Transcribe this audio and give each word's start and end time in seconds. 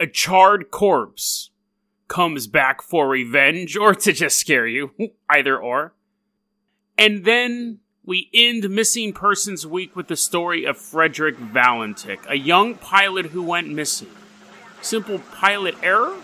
a 0.00 0.06
charred 0.06 0.70
corpse 0.70 1.50
comes 2.08 2.46
back 2.46 2.82
for 2.82 3.08
revenge 3.08 3.76
or 3.76 3.94
to 3.94 4.12
just 4.12 4.38
scare 4.38 4.66
you, 4.66 4.92
either 5.30 5.58
or. 5.58 5.94
And 6.96 7.24
then 7.24 7.78
we 8.04 8.30
end 8.32 8.68
Missing 8.70 9.12
Persons 9.12 9.66
Week 9.66 9.94
with 9.94 10.08
the 10.08 10.16
story 10.16 10.64
of 10.64 10.78
Frederick 10.78 11.36
Valentich, 11.36 12.26
a 12.28 12.36
young 12.36 12.74
pilot 12.74 13.26
who 13.26 13.42
went 13.42 13.68
missing. 13.68 14.08
Simple 14.80 15.18
pilot 15.18 15.76
error? 15.82 16.16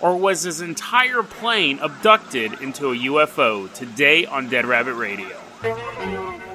Or 0.00 0.16
was 0.16 0.44
his 0.44 0.60
entire 0.60 1.24
plane 1.24 1.80
abducted 1.80 2.60
into 2.62 2.92
a 2.92 2.96
UFO 2.96 3.72
today 3.74 4.26
on 4.26 4.48
Dead 4.48 4.64
Rabbit 4.64 4.94
Radio? 4.94 6.46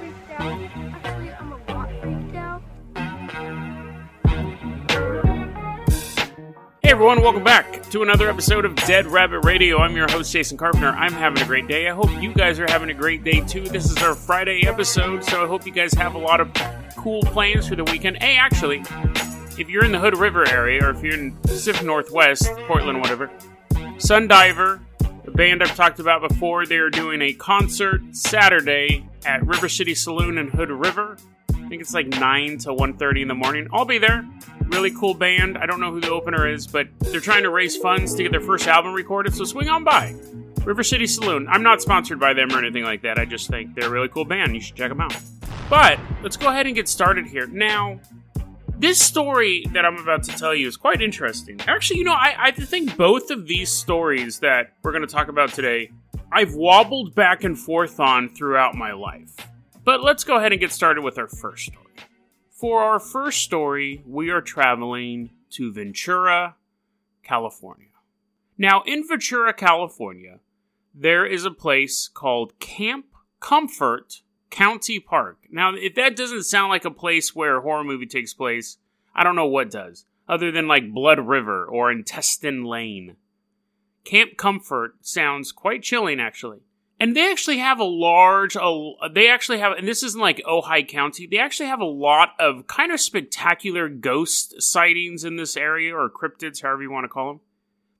Everyone, 7.04 7.22
welcome 7.22 7.44
back 7.44 7.84
to 7.90 8.02
another 8.02 8.30
episode 8.30 8.64
of 8.64 8.73
Dead 8.77 9.05
Rabbit 9.05 9.40
Radio. 9.40 9.80
I'm 9.80 9.94
your 9.94 10.09
host, 10.09 10.32
Jason 10.32 10.58
Carpenter. 10.58 10.88
I'm 10.88 11.12
having 11.12 11.44
a 11.44 11.46
great 11.46 11.68
day. 11.68 11.90
I 11.90 11.94
hope 11.94 12.10
you 12.23 12.34
guys 12.34 12.60
are 12.60 12.72
having 12.72 12.91
a 12.91 12.94
great 12.94 13.26
day 13.26 13.41
too. 13.41 13.64
This 13.64 13.91
is 13.91 13.98
our 13.98 14.16
Friday 14.16 14.66
episode, 14.66 15.22
so 15.22 15.44
I 15.44 15.48
hope 15.48 15.66
you 15.66 15.74
guys 15.74 15.94
have 15.96 16.16
a 16.16 16.18
lot 16.18 16.40
of 16.40 16.50
cool 16.96 17.22
plans 17.24 17.68
for 17.68 17.76
the 17.76 17.84
weekend. 17.84 18.24
Hey, 18.24 18.38
actually, 18.38 18.86
if 19.60 19.68
you're 19.68 19.84
in 19.84 19.91
the 19.91 20.00
Hood 20.00 20.18
River 20.18 20.48
area 20.48 20.82
or 20.82 20.91
if 20.91 21.04
you're 21.04 21.13
in 21.13 21.36
Pacific 21.41 21.86
Northwest, 21.86 22.50
Portland, 22.68 23.02
whatever, 23.02 23.30
Sundiver, 23.98 24.80
the 25.26 25.32
band 25.32 25.62
I've 25.62 25.76
talked 25.76 25.99
about 25.99 26.26
before, 26.26 26.66
they 26.66 26.77
are 26.77 26.90
doing 26.90 27.22
a 27.22 27.34
concert 27.34 28.02
Saturday 28.16 29.05
at 29.26 29.46
River 29.46 29.68
City 29.68 29.94
Saloon 29.94 30.38
in 30.38 30.48
Hood 30.48 30.70
River. 30.70 31.18
I 31.73 31.76
think 31.76 31.82
it's 31.82 31.94
like 31.95 32.08
9 32.08 32.59
to 32.59 32.70
1.30 32.70 33.23
in 33.23 33.27
the 33.27 33.34
morning. 33.34 33.68
I'll 33.73 33.84
be 33.84 33.98
there. 33.98 34.23
Really 34.66 34.91
cool 34.91 35.16
band. 35.16 35.58
I 35.58 35.66
don't 35.66 35.80
know 35.80 35.91
who 35.91 36.02
the 36.02 36.12
opener 36.12 36.48
is, 36.48 36.68
but 36.68 36.88
they're 36.99 37.20
trying 37.20 37.41
to 37.41 37.49
raise 37.49 37.76
funds 37.76 38.13
to 38.13 38.22
get 38.22 38.32
their 38.32 38.41
first 38.41 38.68
album 38.68 38.94
recorded, 38.94 39.34
so 39.34 39.44
swing 39.44 39.70
on 39.70 39.84
by. 39.84 40.13
River 40.63 40.84
City 40.84 41.07
Saloon. 41.07 41.48
I'm 41.49 41.63
not 41.63 41.82
sponsored 41.82 42.20
by 42.20 42.35
them 42.35 42.51
or 42.51 42.60
anything 42.60 42.84
like 42.84 43.01
that. 43.01 43.18
I 43.18 43.26
just 43.26 43.49
think 43.49 43.74
they're 43.74 43.88
a 43.88 43.90
really 43.90 44.07
cool 44.07 44.24
band. 44.24 44.54
You 44.54 44.62
should 44.62 44.76
check 44.76 44.90
them 44.90 45.01
out. 45.01 45.18
But 45.68 45.98
let's 46.21 46.38
go 46.38 46.49
ahead 46.49 46.68
and 46.68 46.76
get 46.76 46.88
started 46.88 47.26
here. 47.26 47.48
Now, 47.48 47.99
this 48.77 48.99
story 48.99 49.66
that 49.74 49.84
I'm 49.84 49.98
about 49.98 50.21
to 50.26 50.32
tell 50.38 50.54
you 50.54 50.68
is 50.68 50.77
quite 50.77 51.01
interesting. 51.01 51.60
Actually, 51.62 51.98
you 51.98 52.04
know, 52.04 52.13
I, 52.13 52.35
I 52.38 52.51
think 52.51 52.96
both 52.96 53.32
of 53.32 53.48
these 53.48 53.71
stories 53.71 54.38
that 54.41 54.74
we're 54.84 54.91
going 54.91 55.07
to 55.07 55.12
talk 55.12 55.27
about 55.27 55.54
today, 55.54 55.90
I've 56.32 56.54
wobbled 56.54 57.16
back 57.16 57.44
and 57.44 57.57
forth 57.57 57.99
on 57.99 58.29
throughout 58.29 58.76
my 58.76 58.91
life. 58.91 59.35
But 59.84 60.01
let's 60.01 60.23
go 60.23 60.37
ahead 60.37 60.53
and 60.53 60.62
get 60.62 60.71
started 60.71 61.01
with 61.01 61.17
our 61.17 61.27
first 61.27 61.65
story. 61.65 61.93
For 62.49 62.81
our 62.81 62.99
first 62.99 63.41
story, 63.41 64.01
we 64.07 64.29
are 64.29 64.41
traveling 64.41 65.31
to 65.51 65.73
Ventura, 65.73 66.56
California. 67.23 67.89
Now, 68.57 68.84
in 68.85 69.06
Ventura, 69.06 69.53
California, 69.53 70.39
there 70.94 71.25
is 71.25 71.44
a 71.44 71.51
place 71.51 72.07
called 72.07 72.57
Camp 72.59 73.07
Comfort 73.41 74.22
County 74.50 75.00
Park. 75.00 75.39
Now, 75.50 75.73
if 75.75 75.95
that 75.95 76.16
doesn't 76.16 76.44
sound 76.44 76.69
like 76.69 76.85
a 76.85 76.91
place 76.91 77.35
where 77.35 77.57
a 77.57 77.61
horror 77.61 77.84
movie 77.84 78.06
takes 78.06 78.34
place, 78.34 78.78
I 79.13 79.23
don't 79.23 79.35
know 79.35 79.47
what 79.47 79.72
does, 79.72 80.06
other 80.29 80.51
than 80.51 80.67
like 80.67 80.94
Blood 80.94 81.19
River 81.19 81.66
or 81.66 81.91
Intestine 81.91 82.63
Lane. 82.63 83.17
Camp 84.06 84.38
Comfort 84.38 84.95
sounds 85.01 85.51
quite 85.51 85.84
chilling, 85.84 86.19
actually. 86.19 86.61
And 87.03 87.18
they 87.18 87.29
actually 87.29 87.57
have 87.57 87.81
a 87.81 87.84
large, 87.84 88.56
they 89.12 89.28
actually 89.28 89.59
have, 89.59 89.73
and 89.73 89.85
this 89.85 90.03
isn't 90.03 90.22
like 90.22 90.41
Ojai 90.47 90.88
County, 90.88 91.28
they 91.28 91.38
actually 91.38 91.66
have 91.66 91.81
a 91.81 91.85
lot 91.85 92.29
of 92.40 92.66
kind 92.68 92.94
of 92.94 93.01
spectacular 93.01 93.90
ghost 93.90 94.62
sightings 94.62 95.25
in 95.25 95.35
this 95.35 95.57
area, 95.57 95.94
or 95.94 96.09
cryptids, 96.09 96.62
however 96.62 96.81
you 96.81 96.90
want 96.90 97.03
to 97.03 97.09
call 97.09 97.28
them. 97.28 97.41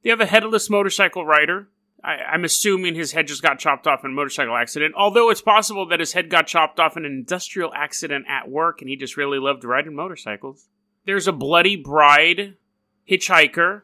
They 0.04 0.10
have 0.10 0.22
a 0.22 0.26
headless 0.26 0.70
motorcycle 0.70 1.26
rider. 1.26 1.68
I, 2.02 2.14
I'm 2.14 2.46
assuming 2.46 2.96
his 2.96 3.12
head 3.12 3.28
just 3.28 3.44
got 3.44 3.60
chopped 3.60 3.88
off 3.88 4.06
in 4.06 4.12
a 4.12 4.14
motorcycle 4.14 4.56
accident, 4.56 4.96
although 4.98 5.30
it's 5.30 5.42
possible 5.42 5.86
that 5.88 6.00
his 6.00 6.14
head 6.14 6.30
got 6.30 6.48
chopped 6.48 6.80
off 6.80 6.96
in 6.96 7.04
an 7.04 7.12
industrial 7.12 7.74
accident 7.74 8.26
at 8.30 8.50
work 8.50 8.80
and 8.80 8.90
he 8.90 8.96
just 8.96 9.18
really 9.18 9.38
loved 9.38 9.66
riding 9.66 9.96
motorcycles. 9.96 10.70
There's 11.06 11.28
a 11.28 11.34
bloody 11.34 11.76
bride 11.76 12.56
hitchhiker, 13.12 13.82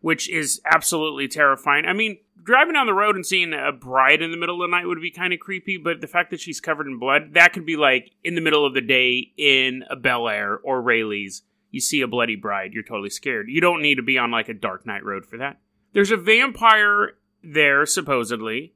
which 0.00 0.30
is 0.30 0.60
absolutely 0.64 1.26
terrifying. 1.26 1.86
I 1.86 1.92
mean, 1.92 2.18
driving 2.42 2.74
down 2.74 2.86
the 2.86 2.94
road 2.94 3.16
and 3.16 3.24
seeing 3.24 3.52
a 3.52 3.72
bride 3.72 4.22
in 4.22 4.30
the 4.30 4.36
middle 4.36 4.62
of 4.62 4.70
the 4.70 4.76
night 4.76 4.86
would 4.86 5.00
be 5.00 5.10
kind 5.10 5.32
of 5.32 5.40
creepy, 5.40 5.76
but 5.76 6.00
the 6.00 6.06
fact 6.06 6.30
that 6.30 6.40
she's 6.40 6.60
covered 6.60 6.86
in 6.86 6.98
blood, 6.98 7.34
that 7.34 7.52
could 7.52 7.66
be 7.66 7.76
like 7.76 8.12
in 8.24 8.34
the 8.34 8.40
middle 8.40 8.66
of 8.66 8.74
the 8.74 8.80
day 8.80 9.32
in 9.36 9.84
a 9.90 9.96
Bel 9.96 10.28
Air 10.28 10.58
or 10.62 10.82
Rayleigh's. 10.82 11.42
You 11.70 11.80
see 11.80 12.00
a 12.00 12.08
bloody 12.08 12.34
bride, 12.34 12.72
you're 12.72 12.82
totally 12.82 13.10
scared. 13.10 13.48
You 13.48 13.60
don't 13.60 13.82
need 13.82 13.94
to 13.96 14.02
be 14.02 14.18
on 14.18 14.32
like 14.32 14.48
a 14.48 14.54
dark 14.54 14.86
night 14.86 15.04
road 15.04 15.24
for 15.24 15.36
that. 15.36 15.60
There's 15.92 16.10
a 16.10 16.16
vampire 16.16 17.12
there, 17.44 17.86
supposedly, 17.86 18.74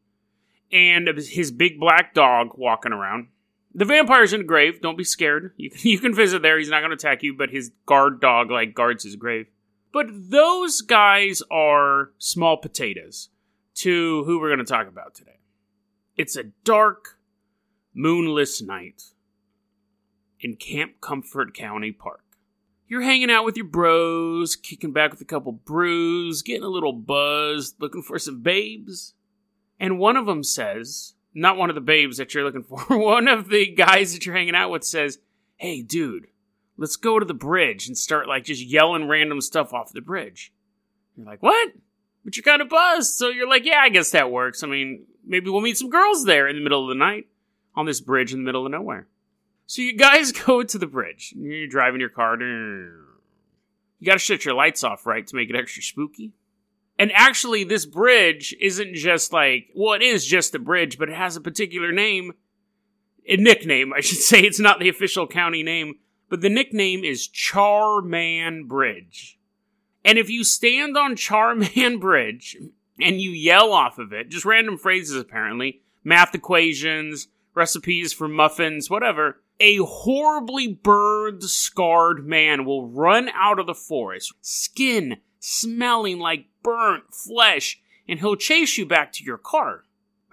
and 0.70 1.08
his 1.08 1.50
big 1.50 1.80
black 1.80 2.14
dog 2.14 2.50
walking 2.56 2.92
around. 2.92 3.28
The 3.74 3.84
vampire's 3.84 4.32
in 4.32 4.42
a 4.42 4.44
grave. 4.44 4.80
Don't 4.80 4.96
be 4.96 5.04
scared. 5.04 5.52
You 5.56 5.70
you 5.78 5.98
can 5.98 6.14
visit 6.14 6.42
there. 6.42 6.58
He's 6.58 6.70
not 6.70 6.80
going 6.80 6.90
to 6.90 6.96
attack 6.96 7.22
you, 7.22 7.34
but 7.34 7.50
his 7.50 7.72
guard 7.86 8.20
dog 8.20 8.50
like 8.50 8.74
guards 8.74 9.02
his 9.02 9.16
grave. 9.16 9.46
But 9.92 10.06
those 10.10 10.80
guys 10.80 11.42
are 11.50 12.10
small 12.18 12.56
potatoes 12.56 13.28
to 13.74 14.24
who 14.24 14.38
we're 14.38 14.48
going 14.48 14.64
to 14.64 14.64
talk 14.64 14.88
about 14.88 15.14
today. 15.14 15.38
It's 16.16 16.36
a 16.36 16.44
dark, 16.64 17.18
moonless 17.92 18.62
night 18.62 19.02
in 20.40 20.56
Camp 20.56 21.00
Comfort 21.00 21.54
County 21.54 21.92
Park. 21.92 22.22
You're 22.86 23.02
hanging 23.02 23.30
out 23.30 23.44
with 23.44 23.56
your 23.56 23.66
bros, 23.66 24.56
kicking 24.56 24.92
back 24.92 25.10
with 25.10 25.20
a 25.20 25.24
couple 25.24 25.52
brews, 25.52 26.42
getting 26.42 26.62
a 26.62 26.68
little 26.68 26.92
buzzed, 26.92 27.76
looking 27.80 28.02
for 28.02 28.18
some 28.18 28.42
babes. 28.42 29.14
And 29.80 29.98
one 29.98 30.16
of 30.16 30.26
them 30.26 30.44
says, 30.44 31.14
not 31.34 31.56
one 31.56 31.70
of 31.70 31.74
the 31.74 31.80
babes 31.80 32.18
that 32.18 32.34
you're 32.34 32.44
looking 32.44 32.62
for, 32.62 32.84
one 32.88 33.26
of 33.26 33.48
the 33.48 33.66
guys 33.66 34.12
that 34.12 34.24
you're 34.24 34.36
hanging 34.36 34.54
out 34.54 34.70
with 34.70 34.84
says, 34.84 35.18
Hey, 35.56 35.82
dude, 35.82 36.28
let's 36.76 36.96
go 36.96 37.18
to 37.18 37.24
the 37.24 37.34
bridge 37.34 37.88
and 37.88 37.96
start 37.96 38.28
like 38.28 38.44
just 38.44 38.62
yelling 38.62 39.08
random 39.08 39.40
stuff 39.40 39.72
off 39.72 39.92
the 39.92 40.00
bridge. 40.00 40.52
You're 41.16 41.26
like, 41.26 41.42
What? 41.42 41.72
But 42.24 42.36
you're 42.36 42.44
kind 42.44 42.62
of 42.62 42.68
buzzed. 42.68 43.14
So 43.14 43.28
you're 43.28 43.48
like, 43.48 43.64
Yeah, 43.64 43.80
I 43.80 43.88
guess 43.88 44.10
that 44.12 44.30
works. 44.30 44.62
I 44.62 44.66
mean, 44.66 45.04
maybe 45.26 45.50
we'll 45.50 45.60
meet 45.60 45.78
some 45.78 45.90
girls 45.90 46.24
there 46.24 46.48
in 46.48 46.56
the 46.56 46.62
middle 46.62 46.82
of 46.82 46.88
the 46.88 46.98
night 46.98 47.26
on 47.74 47.86
this 47.86 48.00
bridge 48.00 48.32
in 48.32 48.40
the 48.40 48.44
middle 48.44 48.64
of 48.64 48.72
nowhere. 48.72 49.06
So 49.66 49.82
you 49.82 49.96
guys 49.96 50.32
go 50.46 50.62
to 50.62 50.78
the 50.78 50.86
bridge. 50.86 51.34
You're 51.36 51.66
driving 51.66 52.00
your 52.00 52.10
car. 52.10 52.40
You 52.40 52.90
gotta 54.04 54.18
shut 54.18 54.44
your 54.44 54.54
lights 54.54 54.84
off, 54.84 55.06
right, 55.06 55.26
to 55.26 55.36
make 55.36 55.50
it 55.50 55.56
extra 55.56 55.82
spooky. 55.82 56.32
And 56.98 57.10
actually, 57.12 57.64
this 57.64 57.86
bridge 57.86 58.54
isn't 58.60 58.94
just 58.94 59.32
like, 59.32 59.68
well, 59.74 59.94
it 59.94 60.02
is 60.02 60.24
just 60.24 60.54
a 60.54 60.60
bridge, 60.60 60.98
but 60.98 61.08
it 61.08 61.16
has 61.16 61.36
a 61.36 61.40
particular 61.40 61.90
name. 61.90 62.34
A 63.26 63.36
nickname, 63.36 63.92
I 63.92 64.00
should 64.00 64.18
say. 64.30 64.40
It's 64.42 64.60
not 64.60 64.78
the 64.78 64.88
official 64.88 65.26
county 65.26 65.62
name, 65.62 65.94
but 66.28 66.40
the 66.40 66.50
nickname 66.50 67.02
is 67.02 67.26
Charman 67.26 68.66
Bridge. 68.66 69.38
And 70.04 70.18
if 70.18 70.28
you 70.28 70.44
stand 70.44 70.96
on 70.96 71.16
Charman 71.16 71.98
Bridge 72.00 72.56
and 73.00 73.20
you 73.20 73.30
yell 73.30 73.72
off 73.72 73.98
of 73.98 74.12
it, 74.12 74.28
just 74.28 74.44
random 74.44 74.76
phrases 74.76 75.16
apparently, 75.16 75.80
math 76.02 76.34
equations, 76.34 77.28
recipes 77.54 78.12
for 78.12 78.28
muffins, 78.28 78.90
whatever, 78.90 79.40
a 79.60 79.76
horribly 79.78 80.66
burned, 80.68 81.44
scarred 81.44 82.26
man 82.26 82.64
will 82.64 82.88
run 82.88 83.30
out 83.34 83.58
of 83.58 83.66
the 83.66 83.74
forest, 83.74 84.32
skin 84.40 85.18
smelling 85.38 86.18
like 86.18 86.46
burnt 86.62 87.14
flesh, 87.14 87.80
and 88.08 88.20
he'll 88.20 88.36
chase 88.36 88.76
you 88.76 88.84
back 88.84 89.12
to 89.12 89.24
your 89.24 89.38
car. 89.38 89.84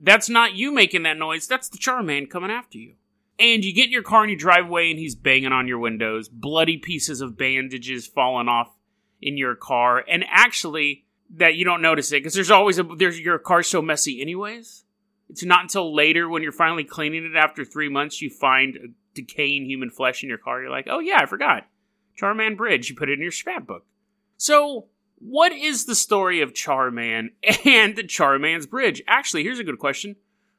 That's 0.00 0.28
not 0.28 0.54
you 0.54 0.72
making 0.72 1.04
that 1.04 1.16
noise, 1.16 1.46
that's 1.46 1.68
the 1.68 1.78
Charman 1.78 2.26
coming 2.26 2.50
after 2.50 2.76
you. 2.76 2.94
And 3.38 3.64
you 3.64 3.74
get 3.74 3.86
in 3.86 3.92
your 3.92 4.02
car 4.02 4.22
and 4.22 4.30
you 4.30 4.38
drive 4.38 4.66
away, 4.66 4.90
and 4.90 4.98
he's 4.98 5.14
banging 5.14 5.52
on 5.52 5.66
your 5.66 5.78
windows, 5.78 6.28
bloody 6.28 6.76
pieces 6.76 7.20
of 7.20 7.36
bandages 7.36 8.06
falling 8.06 8.48
off 8.48 8.76
in 9.20 9.36
your 9.36 9.56
car, 9.56 10.04
and 10.08 10.24
actually, 10.28 11.04
that 11.30 11.54
you 11.54 11.64
don't 11.64 11.82
notice 11.82 12.12
it 12.12 12.16
because 12.16 12.34
there's 12.34 12.50
always 12.50 12.78
a 12.78 12.82
there's 12.82 13.18
your 13.18 13.38
car's 13.38 13.66
so 13.66 13.82
messy 13.82 14.20
anyways. 14.20 14.84
It's 15.28 15.44
not 15.44 15.62
until 15.62 15.94
later 15.94 16.28
when 16.28 16.42
you're 16.42 16.52
finally 16.52 16.84
cleaning 16.84 17.24
it 17.24 17.36
after 17.36 17.64
three 17.64 17.88
months 17.88 18.20
you 18.20 18.30
find 18.30 18.94
decaying 19.14 19.64
human 19.64 19.90
flesh 19.90 20.22
in 20.22 20.28
your 20.28 20.38
car. 20.38 20.60
You're 20.60 20.70
like, 20.70 20.86
oh 20.88 21.00
yeah, 21.00 21.18
I 21.20 21.26
forgot. 21.26 21.66
Charman 22.16 22.56
Bridge. 22.56 22.88
You 22.88 22.96
put 22.96 23.08
it 23.08 23.14
in 23.14 23.22
your 23.22 23.32
scrapbook. 23.32 23.84
So, 24.36 24.86
what 25.18 25.52
is 25.52 25.86
the 25.86 25.94
story 25.94 26.40
of 26.40 26.54
Charman 26.54 27.30
and 27.64 27.96
the 27.96 28.04
Charman's 28.04 28.66
Bridge? 28.66 29.02
Actually, 29.06 29.42
here's 29.42 29.58
a 29.58 29.64
good 29.64 29.78
question. 29.78 30.16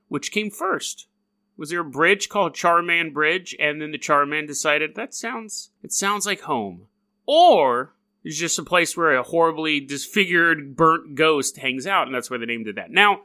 Which 0.08 0.32
came 0.32 0.50
first? 0.50 1.08
Was 1.58 1.70
there 1.70 1.80
a 1.80 1.86
bridge 1.86 2.30
called 2.30 2.54
Charman 2.54 3.14
Bridge 3.14 3.56
and 3.60 3.82
then 3.82 3.92
the 3.92 3.98
Charman 3.98 4.46
decided 4.46 4.96
that 4.96 5.14
sounds 5.14 5.72
it 5.84 5.94
sounds 5.94 6.26
like 6.26 6.42
home? 6.42 6.88
Or 7.26 7.94
it's 8.24 8.38
just 8.38 8.60
a 8.60 8.64
place 8.64 8.98
where 8.98 9.16
a 9.16 9.24
horribly 9.24 9.80
disfigured 9.80 10.76
burnt 10.76 11.16
ghost 11.16 11.58
hangs 11.58 11.88
out 11.88 12.08
and 12.08 12.16
that's 12.16 12.30
why 12.30 12.38
they 12.38 12.46
named 12.46 12.68
it 12.68 12.76
that. 12.76 12.92
Now, 12.92 13.22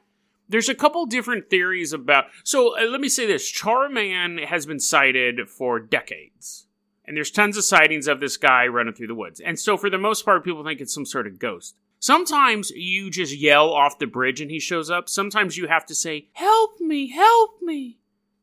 there's 0.49 0.69
a 0.69 0.75
couple 0.75 1.07
different 1.07 1.49
theories 1.49 1.93
about 1.93 2.27
so 2.45 2.79
uh, 2.79 2.85
let 2.85 3.01
me 3.01 3.09
say 3.09 3.27
this 3.27 3.49
charman 3.49 4.39
has 4.39 4.67
been 4.67 4.81
cited 4.81 5.49
for 5.49 5.79
decades 5.79 6.67
And 7.07 7.17
there's 7.17 7.31
tons 7.31 7.57
of 7.57 7.65
sightings 7.65 8.07
of 8.07 8.21
this 8.21 8.37
guy 8.37 8.67
running 8.67 8.95
through 8.95 9.09
the 9.09 9.15
woods. 9.15 9.41
And 9.41 9.59
so, 9.59 9.77
for 9.77 9.91
the 9.91 9.99
most 9.99 10.25
part, 10.25 10.45
people 10.45 10.63
think 10.63 10.81
it's 10.81 10.95
some 10.95 11.07
sort 11.07 11.27
of 11.27 11.41
ghost. 11.41 11.75
Sometimes 11.99 12.71
you 12.71 13.11
just 13.11 13.37
yell 13.37 13.73
off 13.73 13.99
the 13.99 14.07
bridge 14.07 14.41
and 14.41 14.51
he 14.51 14.59
shows 14.61 14.91
up. 14.91 15.09
Sometimes 15.09 15.57
you 15.57 15.67
have 15.67 15.85
to 15.87 15.95
say, 15.95 16.29
Help 16.33 16.81
me, 16.81 17.09
help 17.09 17.61
me. 17.61 18.00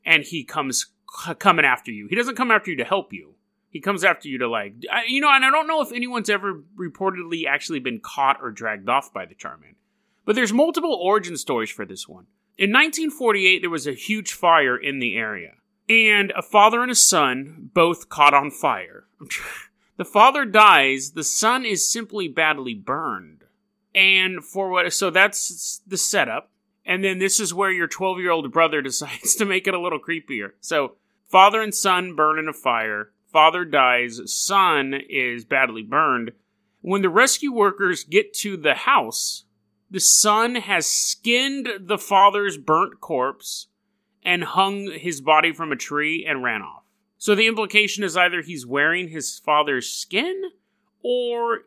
And 0.07 0.23
he 0.23 0.43
comes 0.43 0.87
c- 1.23 1.35
coming 1.35 1.65
after 1.65 1.91
you. 1.91 2.07
He 2.07 2.15
doesn't 2.15 2.35
come 2.37 2.49
after 2.49 2.71
you 2.71 2.77
to 2.77 2.83
help 2.83 3.13
you. 3.13 3.35
He 3.69 3.81
comes 3.81 4.03
after 4.03 4.27
you 4.29 4.37
to, 4.39 4.47
like, 4.47 4.73
I- 4.91 5.03
you 5.07 5.21
know, 5.21 5.29
and 5.29 5.45
I 5.45 5.51
don't 5.51 5.67
know 5.67 5.81
if 5.81 5.91
anyone's 5.91 6.29
ever 6.29 6.63
reportedly 6.75 7.45
actually 7.45 7.79
been 7.79 7.99
caught 7.99 8.39
or 8.41 8.49
dragged 8.49 8.89
off 8.89 9.13
by 9.13 9.25
the 9.25 9.35
Charman. 9.35 9.75
But 10.25 10.35
there's 10.35 10.53
multiple 10.53 10.93
origin 10.93 11.37
stories 11.37 11.69
for 11.69 11.85
this 11.85 12.07
one. 12.07 12.25
In 12.57 12.71
1948, 12.71 13.59
there 13.61 13.69
was 13.69 13.85
a 13.85 13.93
huge 13.93 14.33
fire 14.33 14.75
in 14.75 14.99
the 14.99 15.15
area, 15.15 15.55
and 15.87 16.31
a 16.35 16.41
father 16.41 16.81
and 16.81 16.89
a 16.91 16.95
son 16.95 17.69
both 17.73 18.09
caught 18.09 18.33
on 18.33 18.49
fire. 18.49 19.05
the 19.97 20.05
father 20.05 20.43
dies, 20.45 21.11
the 21.11 21.23
son 21.23 21.65
is 21.65 21.89
simply 21.91 22.27
badly 22.27 22.73
burned. 22.73 23.43
And 23.93 24.43
for 24.43 24.69
what, 24.69 24.91
so 24.93 25.09
that's 25.09 25.81
the 25.85 25.97
setup. 25.97 26.49
And 26.87 27.03
then 27.03 27.19
this 27.19 27.41
is 27.41 27.53
where 27.53 27.69
your 27.69 27.87
12 27.87 28.19
year 28.19 28.31
old 28.31 28.51
brother 28.51 28.81
decides 28.81 29.35
to 29.35 29.45
make 29.45 29.67
it 29.67 29.75
a 29.75 29.79
little 29.79 29.99
creepier. 29.99 30.51
So, 30.61 30.95
father 31.29 31.61
and 31.61 31.75
son 31.75 32.15
burn 32.15 32.39
in 32.39 32.47
a 32.47 32.53
fire. 32.53 33.11
Father 33.31 33.65
dies. 33.65 34.21
Son 34.25 34.95
is 35.09 35.45
badly 35.45 35.83
burned. 35.83 36.31
When 36.81 37.01
the 37.01 37.09
rescue 37.09 37.51
workers 37.51 38.05
get 38.05 38.33
to 38.35 38.55
the 38.55 38.73
house, 38.73 39.43
the 39.91 39.99
son 39.99 40.55
has 40.55 40.87
skinned 40.87 41.67
the 41.81 41.97
father's 41.97 42.57
burnt 42.57 43.01
corpse 43.01 43.67
and 44.23 44.43
hung 44.43 44.91
his 44.91 45.19
body 45.19 45.51
from 45.51 45.71
a 45.71 45.77
tree 45.77 46.25
and 46.25 46.43
ran 46.43 46.61
off. 46.61 46.83
So 47.17 47.35
the 47.35 47.47
implication 47.47 48.03
is 48.03 48.15
either 48.15 48.41
he's 48.41 48.65
wearing 48.65 49.09
his 49.09 49.39
father's 49.39 49.89
skin 49.89 50.43
or 51.01 51.61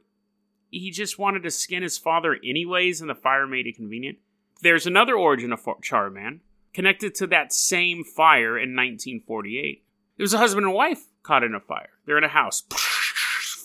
he 0.71 0.91
just 0.91 1.19
wanted 1.19 1.43
to 1.43 1.51
skin 1.51 1.83
his 1.83 1.99
father 1.99 2.39
anyways 2.45 3.01
and 3.01 3.11
the 3.11 3.15
fire 3.15 3.47
made 3.47 3.67
it 3.67 3.77
convenient. 3.77 4.19
There's 4.63 4.87
another 4.87 5.17
origin 5.17 5.53
of 5.53 5.67
Charman 5.83 6.41
connected 6.75 7.15
to 7.17 7.27
that 7.29 7.53
same 7.53 8.05
fire 8.05 8.57
in 8.57 8.77
1948. 8.77 9.83
It 10.17 10.23
was 10.23 10.35
a 10.35 10.39
husband 10.39 10.67
and 10.67 10.75
wife 10.75 11.07
caught 11.23 11.45
in 11.45 11.55
a 11.55 11.61
fire. 11.61 11.91
They're 12.05 12.19
in 12.19 12.25
a 12.25 12.29
house. 12.29 12.63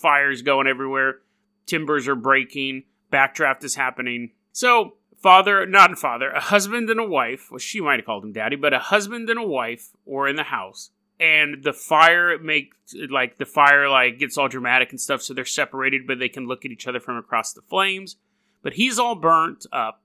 Fires 0.01 0.41
going 0.41 0.67
everywhere. 0.67 1.19
Timbers 1.65 2.07
are 2.07 2.15
breaking. 2.15 2.83
Backdraft 3.11 3.63
is 3.63 3.75
happening. 3.75 4.31
So, 4.51 4.95
father, 5.21 5.65
not 5.65 5.97
father, 5.97 6.29
a 6.29 6.39
husband 6.39 6.89
and 6.89 6.99
a 6.99 7.07
wife, 7.07 7.49
well, 7.51 7.59
she 7.59 7.81
might 7.81 7.99
have 7.99 8.05
called 8.05 8.23
him 8.23 8.31
daddy, 8.31 8.55
but 8.55 8.73
a 8.73 8.79
husband 8.79 9.29
and 9.29 9.39
a 9.39 9.45
wife 9.45 9.89
were 10.05 10.27
in 10.27 10.35
the 10.35 10.43
house. 10.43 10.91
And 11.19 11.63
the 11.63 11.73
fire 11.73 12.37
make 12.37 12.73
like 13.09 13.37
the 13.37 13.45
fire 13.45 13.89
like 13.89 14.19
gets 14.19 14.37
all 14.37 14.49
dramatic 14.49 14.91
and 14.91 14.99
stuff, 14.99 15.21
so 15.21 15.33
they're 15.33 15.45
separated, 15.45 16.07
but 16.07 16.19
they 16.19 16.29
can 16.29 16.45
look 16.45 16.65
at 16.65 16.71
each 16.71 16.87
other 16.87 16.99
from 16.99 17.17
across 17.17 17.53
the 17.53 17.61
flames. 17.61 18.17
But 18.61 18.73
he's 18.73 18.99
all 18.99 19.15
burnt 19.15 19.65
up, 19.71 20.04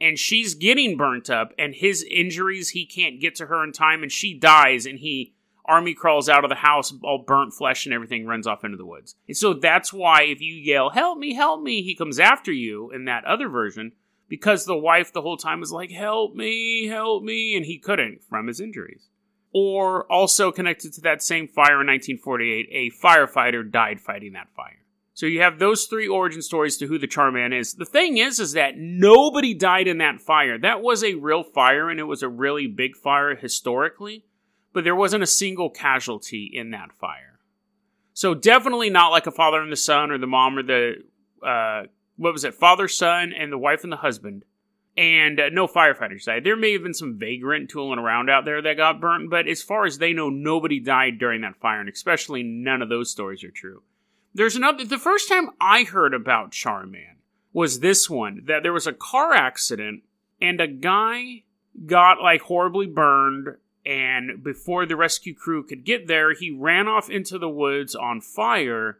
and 0.00 0.18
she's 0.18 0.54
getting 0.54 0.96
burnt 0.96 1.30
up, 1.30 1.52
and 1.58 1.74
his 1.74 2.02
injuries 2.02 2.70
he 2.70 2.86
can't 2.86 3.20
get 3.20 3.34
to 3.36 3.46
her 3.46 3.64
in 3.64 3.72
time, 3.72 4.02
and 4.02 4.12
she 4.12 4.38
dies, 4.38 4.86
and 4.86 4.98
he 4.98 5.34
army 5.66 5.94
crawls 5.94 6.28
out 6.28 6.44
of 6.44 6.48
the 6.48 6.56
house, 6.56 6.94
all 7.02 7.24
burnt 7.26 7.52
flesh 7.52 7.86
and 7.86 7.94
everything, 7.94 8.26
runs 8.26 8.46
off 8.46 8.64
into 8.64 8.76
the 8.76 8.86
woods. 8.86 9.14
And 9.26 9.36
so 9.36 9.54
that's 9.54 9.92
why 9.92 10.22
if 10.22 10.40
you 10.40 10.54
yell, 10.54 10.90
Help 10.90 11.18
me, 11.18 11.34
help 11.34 11.62
me, 11.62 11.82
he 11.82 11.94
comes 11.94 12.18
after 12.18 12.52
you 12.52 12.90
in 12.92 13.04
that 13.06 13.24
other 13.24 13.48
version, 13.48 13.92
because 14.28 14.64
the 14.64 14.76
wife 14.76 15.12
the 15.12 15.22
whole 15.22 15.36
time 15.36 15.62
is 15.62 15.72
like, 15.72 15.90
Help 15.90 16.34
me, 16.34 16.86
help 16.86 17.22
me, 17.22 17.56
and 17.56 17.66
he 17.66 17.78
couldn't 17.78 18.22
from 18.28 18.46
his 18.46 18.60
injuries. 18.60 19.08
Or 19.52 20.10
also 20.10 20.52
connected 20.52 20.92
to 20.94 21.00
that 21.02 21.22
same 21.22 21.48
fire 21.48 21.80
in 21.80 21.86
1948, 21.86 22.68
a 22.70 22.90
firefighter 22.90 23.68
died 23.70 24.00
fighting 24.00 24.34
that 24.34 24.48
fire. 24.54 24.82
So 25.16 25.26
you 25.26 25.40
have 25.40 25.58
those 25.58 25.86
three 25.86 26.06
origin 26.06 26.40
stories 26.40 26.76
to 26.76 26.86
who 26.86 26.98
the 26.98 27.08
Charman 27.08 27.52
is. 27.52 27.74
The 27.74 27.84
thing 27.84 28.18
is, 28.18 28.38
is 28.38 28.52
that 28.52 28.76
nobody 28.76 29.52
died 29.52 29.88
in 29.88 29.98
that 29.98 30.20
fire. 30.20 30.56
That 30.56 30.80
was 30.80 31.02
a 31.02 31.14
real 31.14 31.42
fire, 31.42 31.90
and 31.90 31.98
it 31.98 32.04
was 32.04 32.22
a 32.22 32.28
really 32.28 32.68
big 32.68 32.94
fire 32.94 33.34
historically 33.34 34.24
but 34.76 34.84
there 34.84 34.94
wasn't 34.94 35.22
a 35.22 35.26
single 35.26 35.70
casualty 35.70 36.50
in 36.52 36.72
that 36.72 36.92
fire. 36.92 37.40
So 38.12 38.34
definitely 38.34 38.90
not 38.90 39.08
like 39.08 39.26
a 39.26 39.30
father 39.30 39.58
and 39.62 39.72
the 39.72 39.76
son, 39.76 40.10
or 40.10 40.18
the 40.18 40.26
mom, 40.26 40.58
or 40.58 40.62
the 40.62 40.96
uh, 41.42 41.84
what 42.16 42.34
was 42.34 42.44
it, 42.44 42.54
father, 42.54 42.86
son, 42.86 43.32
and 43.32 43.50
the 43.50 43.56
wife 43.56 43.84
and 43.84 43.92
the 43.92 43.96
husband, 43.96 44.44
and 44.94 45.40
uh, 45.40 45.48
no 45.48 45.66
firefighters 45.66 46.26
died. 46.26 46.44
There 46.44 46.56
may 46.56 46.74
have 46.74 46.82
been 46.82 46.92
some 46.92 47.18
vagrant 47.18 47.70
tooling 47.70 47.98
around 47.98 48.28
out 48.28 48.44
there 48.44 48.60
that 48.60 48.76
got 48.76 49.00
burnt, 49.00 49.30
but 49.30 49.48
as 49.48 49.62
far 49.62 49.86
as 49.86 49.96
they 49.96 50.12
know, 50.12 50.28
nobody 50.28 50.78
died 50.78 51.18
during 51.18 51.40
that 51.40 51.56
fire, 51.56 51.80
and 51.80 51.88
especially 51.88 52.42
none 52.42 52.82
of 52.82 52.90
those 52.90 53.10
stories 53.10 53.44
are 53.44 53.50
true. 53.50 53.82
There's 54.36 54.54
another. 54.54 54.84
The 54.84 54.98
first 54.98 55.30
time 55.30 55.48
I 55.60 55.84
heard 55.84 56.12
about 56.12 56.52
Charman 56.52 57.16
was 57.54 57.80
this 57.80 58.10
one 58.10 58.42
that 58.44 58.62
there 58.62 58.72
was 58.72 58.86
a 58.86 58.92
car 58.92 59.32
accident 59.32 60.02
and 60.42 60.60
a 60.60 60.66
guy 60.66 61.44
got 61.86 62.20
like 62.20 62.42
horribly 62.42 62.86
burned 62.86 63.56
and 63.86 64.42
before 64.42 64.84
the 64.84 64.96
rescue 64.96 65.34
crew 65.34 65.62
could 65.62 65.84
get 65.84 66.06
there, 66.06 66.34
he 66.34 66.50
ran 66.50 66.86
off 66.86 67.08
into 67.08 67.38
the 67.38 67.48
woods 67.48 67.94
on 67.94 68.20
fire. 68.20 68.98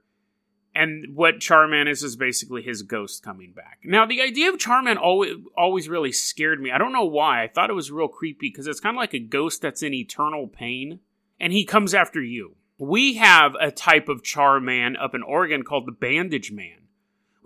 And 0.74 1.14
what 1.14 1.40
Charman 1.40 1.86
is 1.86 2.02
is 2.02 2.16
basically 2.16 2.62
his 2.62 2.82
ghost 2.82 3.22
coming 3.22 3.52
back. 3.52 3.80
Now, 3.82 4.06
the 4.06 4.22
idea 4.22 4.50
of 4.50 4.58
Charman 4.58 4.96
always 4.96 5.34
always 5.56 5.88
really 5.88 6.12
scared 6.12 6.62
me. 6.62 6.70
I 6.70 6.78
don't 6.78 6.92
know 6.92 7.04
why. 7.04 7.42
I 7.42 7.48
thought 7.48 7.70
it 7.70 7.74
was 7.74 7.90
real 7.90 8.08
creepy 8.08 8.48
because 8.48 8.66
it's 8.66 8.80
kind 8.80 8.96
of 8.96 9.00
like 9.00 9.14
a 9.14 9.18
ghost 9.18 9.60
that's 9.60 9.82
in 9.82 9.92
eternal 9.92 10.46
pain, 10.46 11.00
and 11.38 11.52
he 11.52 11.64
comes 11.64 11.92
after 11.92 12.22
you. 12.22 12.55
We 12.78 13.14
have 13.14 13.55
a 13.61 13.70
type 13.70 14.08
of 14.08 14.23
char 14.23 14.61
man 14.61 14.96
up 14.96 15.14
in 15.14 15.23
Oregon 15.23 15.62
called 15.62 15.87
the 15.87 15.93
Bandage 15.93 16.52
Man 16.52 16.87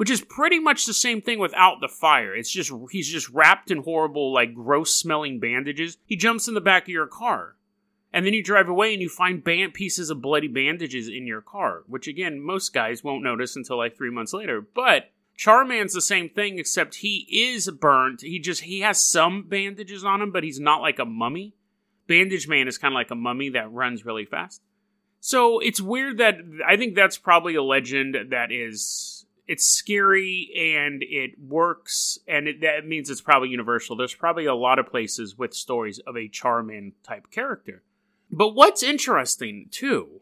which 0.00 0.08
is 0.08 0.22
pretty 0.22 0.58
much 0.58 0.86
the 0.86 0.94
same 0.94 1.20
thing 1.20 1.38
without 1.38 1.82
the 1.82 1.86
fire. 1.86 2.34
It's 2.34 2.50
just 2.50 2.72
he's 2.90 3.06
just 3.06 3.28
wrapped 3.28 3.70
in 3.70 3.82
horrible, 3.82 4.32
like 4.32 4.54
gross 4.54 4.96
smelling 4.96 5.38
bandages. 5.40 5.98
He 6.06 6.16
jumps 6.16 6.48
in 6.48 6.54
the 6.54 6.60
back 6.62 6.84
of 6.84 6.88
your 6.88 7.06
car. 7.06 7.56
And 8.10 8.24
then 8.24 8.32
you 8.32 8.42
drive 8.42 8.70
away 8.70 8.94
and 8.94 9.02
you 9.02 9.10
find 9.10 9.44
band 9.44 9.74
pieces 9.74 10.08
of 10.08 10.22
bloody 10.22 10.48
bandages 10.48 11.06
in 11.06 11.26
your 11.26 11.42
car, 11.42 11.82
which 11.86 12.08
again, 12.08 12.40
most 12.40 12.72
guys 12.72 13.04
won't 13.04 13.22
notice 13.22 13.56
until 13.56 13.76
like 13.76 13.94
three 13.94 14.08
months 14.08 14.32
later. 14.32 14.62
But 14.62 15.10
Charman's 15.38 15.92
the 15.92 16.00
same 16.00 16.30
thing, 16.30 16.58
except 16.58 16.94
he 16.94 17.26
is 17.30 17.70
burnt. 17.70 18.22
He 18.22 18.38
just 18.38 18.62
he 18.62 18.80
has 18.80 19.04
some 19.04 19.42
bandages 19.50 20.02
on 20.02 20.22
him, 20.22 20.32
but 20.32 20.44
he's 20.44 20.58
not 20.58 20.80
like 20.80 20.98
a 20.98 21.04
mummy. 21.04 21.52
Bandage 22.06 22.48
Man 22.48 22.68
is 22.68 22.78
kind 22.78 22.94
of 22.94 22.96
like 22.96 23.10
a 23.10 23.14
mummy 23.14 23.50
that 23.50 23.70
runs 23.70 24.06
really 24.06 24.24
fast. 24.24 24.62
So 25.20 25.58
it's 25.60 25.80
weird 25.80 26.18
that 26.18 26.36
I 26.66 26.76
think 26.76 26.94
that's 26.94 27.18
probably 27.18 27.54
a 27.54 27.62
legend 27.62 28.16
that 28.30 28.50
is 28.50 29.26
it's 29.46 29.66
scary 29.66 30.48
and 30.56 31.02
it 31.02 31.32
works, 31.40 32.20
and 32.28 32.46
it, 32.46 32.60
that 32.60 32.86
means 32.86 33.10
it's 33.10 33.20
probably 33.20 33.48
universal. 33.48 33.96
There's 33.96 34.14
probably 34.14 34.46
a 34.46 34.54
lot 34.54 34.78
of 34.78 34.86
places 34.86 35.36
with 35.36 35.54
stories 35.54 35.98
of 36.06 36.16
a 36.16 36.28
Charman 36.28 36.92
type 37.02 37.32
character. 37.32 37.82
But 38.30 38.54
what's 38.54 38.84
interesting, 38.84 39.66
too, 39.72 40.20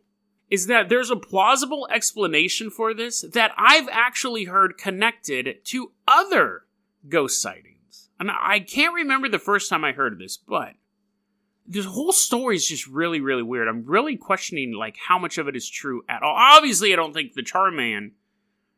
is 0.49 0.67
that 0.69 0.89
there's 0.89 1.11
a 1.11 1.17
plausible 1.17 1.87
explanation 1.91 2.71
for 2.71 2.95
this 2.95 3.21
that 3.21 3.53
I've 3.59 3.89
actually 3.93 4.45
heard 4.45 4.79
connected 4.79 5.63
to 5.67 5.93
other 6.07 6.63
ghost 7.07 7.43
sightings. 7.43 8.09
And 8.19 8.31
I 8.31 8.61
can't 8.61 8.95
remember 8.95 9.29
the 9.29 9.39
first 9.39 9.69
time 9.69 9.85
I 9.85 9.93
heard 9.93 10.19
this, 10.19 10.39
but 10.39 10.73
this 11.69 11.85
whole 11.85 12.13
story 12.13 12.57
is 12.57 12.67
just 12.67 12.87
really, 12.87 13.21
really 13.21 13.43
weird. 13.43 13.69
I'm 13.69 13.85
really 13.85 14.17
questioning 14.17 14.73
like 14.73 14.97
how 14.97 15.19
much 15.19 15.37
of 15.37 15.49
it 15.49 15.55
is 15.55 15.69
true 15.69 16.03
at 16.09 16.23
all. 16.23 16.35
Obviously, 16.35 16.93
I 16.93 16.97
don't 16.97 17.13
think 17.13 17.35
the 17.35 17.43
Charman 17.43 18.13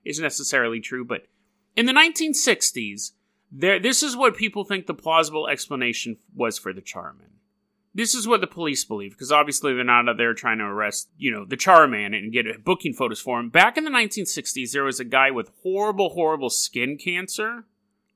is 0.04 0.18
necessarily 0.18 0.80
true, 0.80 1.04
but 1.04 1.22
in 1.76 1.86
the 1.86 1.92
1960s, 1.92 3.12
there 3.52 3.78
this 3.78 4.02
is 4.02 4.16
what 4.16 4.36
people 4.36 4.64
think 4.64 4.86
the 4.86 4.94
plausible 4.94 5.46
explanation 5.46 6.16
was 6.34 6.58
for 6.58 6.72
the 6.72 6.80
Charman. 6.80 7.26
This 7.94 8.14
is 8.14 8.26
what 8.26 8.40
the 8.40 8.46
police 8.46 8.84
believe, 8.84 9.12
because 9.12 9.32
obviously 9.32 9.74
they're 9.74 9.84
not 9.84 10.08
out 10.08 10.16
there 10.16 10.34
trying 10.34 10.58
to 10.58 10.64
arrest, 10.64 11.08
you 11.16 11.32
know, 11.32 11.44
the 11.44 11.56
Charman 11.56 12.14
and 12.14 12.32
get 12.32 12.64
booking 12.64 12.92
photos 12.92 13.20
for 13.20 13.38
him. 13.38 13.50
Back 13.50 13.76
in 13.76 13.84
the 13.84 13.90
1960s, 13.90 14.70
there 14.72 14.84
was 14.84 15.00
a 15.00 15.04
guy 15.04 15.32
with 15.32 15.50
horrible, 15.62 16.10
horrible 16.10 16.50
skin 16.50 16.96
cancer, 16.96 17.64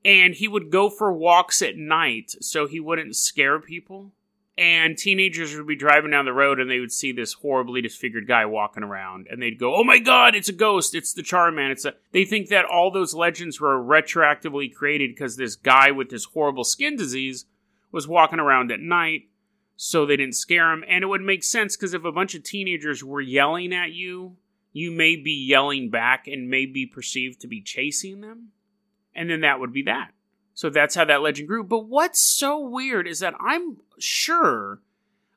and 0.05 0.35
he 0.35 0.47
would 0.47 0.71
go 0.71 0.89
for 0.89 1.11
walks 1.11 1.61
at 1.61 1.75
night 1.75 2.31
so 2.39 2.67
he 2.67 2.79
wouldn't 2.79 3.17
scare 3.17 3.59
people 3.59 4.13
and 4.57 4.97
teenagers 4.97 5.55
would 5.55 5.67
be 5.67 5.75
driving 5.75 6.11
down 6.11 6.25
the 6.25 6.33
road 6.33 6.59
and 6.59 6.69
they 6.69 6.79
would 6.79 6.91
see 6.91 7.11
this 7.11 7.33
horribly 7.33 7.81
disfigured 7.81 8.27
guy 8.27 8.45
walking 8.45 8.83
around 8.83 9.27
and 9.29 9.41
they'd 9.41 9.59
go 9.59 9.75
oh 9.75 9.83
my 9.83 9.99
god 9.99 10.33
it's 10.33 10.49
a 10.49 10.53
ghost. 10.53 10.95
It's 10.95 11.13
the 11.13 11.23
charman 11.23 11.71
it's 11.71 11.85
a 11.85 11.93
they 12.11 12.23
think 12.23 12.49
that 12.49 12.65
all 12.65 12.91
those 12.91 13.13
legends 13.13 13.59
were 13.59 13.77
retroactively 13.77 14.73
created 14.73 15.13
because 15.13 15.35
this 15.35 15.55
guy 15.55 15.91
with 15.91 16.09
this 16.09 16.25
horrible 16.25 16.63
skin 16.63 16.95
disease 16.95 17.45
was 17.91 18.07
walking 18.07 18.39
around 18.39 18.71
at 18.71 18.79
night 18.79 19.23
so 19.77 20.05
they 20.05 20.15
didn't 20.15 20.35
scare 20.35 20.71
him. 20.71 20.85
And 20.87 21.03
it 21.03 21.07
would 21.07 21.21
make 21.21 21.43
sense 21.43 21.75
because 21.75 21.93
if 21.93 22.05
a 22.05 22.11
bunch 22.11 22.33
of 22.33 22.43
teenagers 22.43 23.03
were 23.03 23.21
yelling 23.21 23.73
at 23.73 23.91
you 23.91 24.37
you 24.71 24.91
may 24.91 25.15
be 25.15 25.31
yelling 25.31 25.89
back 25.89 26.27
and 26.27 26.49
may 26.49 26.65
be 26.65 26.85
perceived 26.85 27.41
to 27.41 27.47
be 27.47 27.61
chasing 27.61 28.21
them 28.21 28.51
and 29.13 29.29
then 29.29 29.41
that 29.41 29.59
would 29.59 29.73
be 29.73 29.83
that 29.83 30.11
so 30.55 30.69
that's 30.69 30.95
how 30.95 31.05
that 31.05 31.21
legend 31.21 31.49
grew. 31.49 31.63
But 31.63 31.85
what's 31.85 32.19
so 32.19 32.59
weird 32.59 33.07
is 33.07 33.19
that 33.19 33.35
I'm 33.39 33.77
sure 33.99 34.79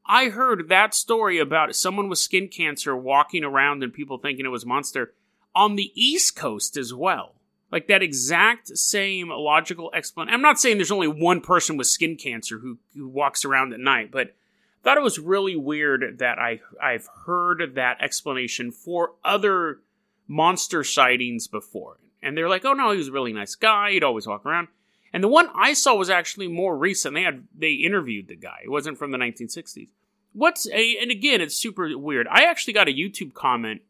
I 0.07 0.31
heard 0.31 0.69
that 0.69 0.95
story 0.95 1.39
about 1.39 1.75
someone 1.75 2.09
with 2.09 2.21
skin 2.21 2.49
cancer 2.49 2.97
walking 2.97 3.45
around 3.45 3.83
and 3.83 3.93
people 3.93 4.17
thinking 4.17 4.47
it 4.47 4.51
was 4.51 4.65
monster 4.65 5.13
on 5.55 5.75
the 5.75 5.91
East 5.95 6.37
Coast 6.37 6.77
as 6.77 6.95
well. 6.95 7.35
Like 7.71 7.89
that 7.89 8.03
exact 8.03 8.69
same 8.79 9.29
logical 9.29 9.91
explanation. 9.93 10.33
I'm 10.33 10.41
not 10.41 10.61
saying 10.61 10.79
there's 10.79 10.93
only 10.93 11.09
one 11.09 11.43
person 11.43 11.77
with 11.77 11.89
skin 11.89 12.17
cancer 12.17 12.61
who, 12.61 12.79
who 12.95 13.09
walks 13.09 13.45
around 13.45 13.75
at 13.75 13.81
night, 13.81 14.11
but 14.11 14.29
I 14.29 14.85
thought 14.85 14.97
it 14.97 15.03
was 15.03 15.19
really 15.19 15.57
weird 15.57 16.19
that 16.19 16.39
I 16.39 16.61
I've 16.83 17.09
heard 17.27 17.75
that 17.75 18.01
explanation 18.01 18.71
for 18.71 19.15
other 19.25 19.81
monster 20.29 20.85
sightings 20.85 21.49
before. 21.49 21.99
And 22.23 22.37
they're 22.37 22.49
like, 22.49 22.65
"Oh 22.65 22.73
no, 22.73 22.93
he 22.93 22.99
was 22.99 23.09
a 23.09 23.13
really 23.13 23.33
nice 23.33 23.55
guy. 23.55 23.91
He'd 23.93 24.05
always 24.05 24.27
walk 24.27 24.47
around." 24.47 24.69
And 25.13 25.25
the 25.25 25.29
one 25.29 25.49
I 25.55 25.73
saw 25.73 25.95
was 25.95 26.11
actually 26.11 26.49
more 26.49 26.77
recent. 26.77 27.15
They 27.15 27.23
had 27.23 27.45
they 27.57 27.73
interviewed 27.73 28.29
the 28.29 28.37
guy. 28.37 28.61
It 28.65 28.71
wasn't 28.71 28.99
from 28.99 29.11
the 29.11 29.19
1960s. 29.19 29.89
What's 30.33 30.69
a 30.71 30.99
and 30.99 31.11
again, 31.11 31.41
it's 31.41 31.57
super 31.57 31.97
weird. 31.97 32.29
I 32.31 32.45
actually 32.45 32.75
got 32.75 32.89
a 32.89 32.93
YouTube 32.93 33.35
comment 33.35 33.83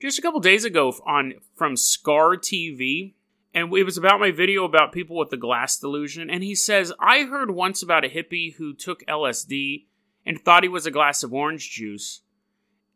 just 0.00 0.18
a 0.18 0.22
couple 0.22 0.40
days 0.40 0.64
ago 0.64 0.94
on 1.06 1.34
from 1.54 1.76
Scar 1.76 2.36
TV, 2.36 3.14
and 3.54 3.72
it 3.74 3.84
was 3.84 3.98
about 3.98 4.20
my 4.20 4.30
video 4.30 4.64
about 4.64 4.92
people 4.92 5.16
with 5.16 5.30
the 5.30 5.36
glass 5.36 5.78
delusion. 5.78 6.30
And 6.30 6.42
he 6.42 6.54
says, 6.54 6.92
I 6.98 7.24
heard 7.24 7.50
once 7.50 7.82
about 7.82 8.04
a 8.04 8.08
hippie 8.08 8.54
who 8.54 8.74
took 8.74 9.04
LSD 9.06 9.84
and 10.24 10.40
thought 10.40 10.62
he 10.62 10.68
was 10.68 10.86
a 10.86 10.90
glass 10.90 11.22
of 11.22 11.32
orange 11.32 11.70
juice, 11.70 12.22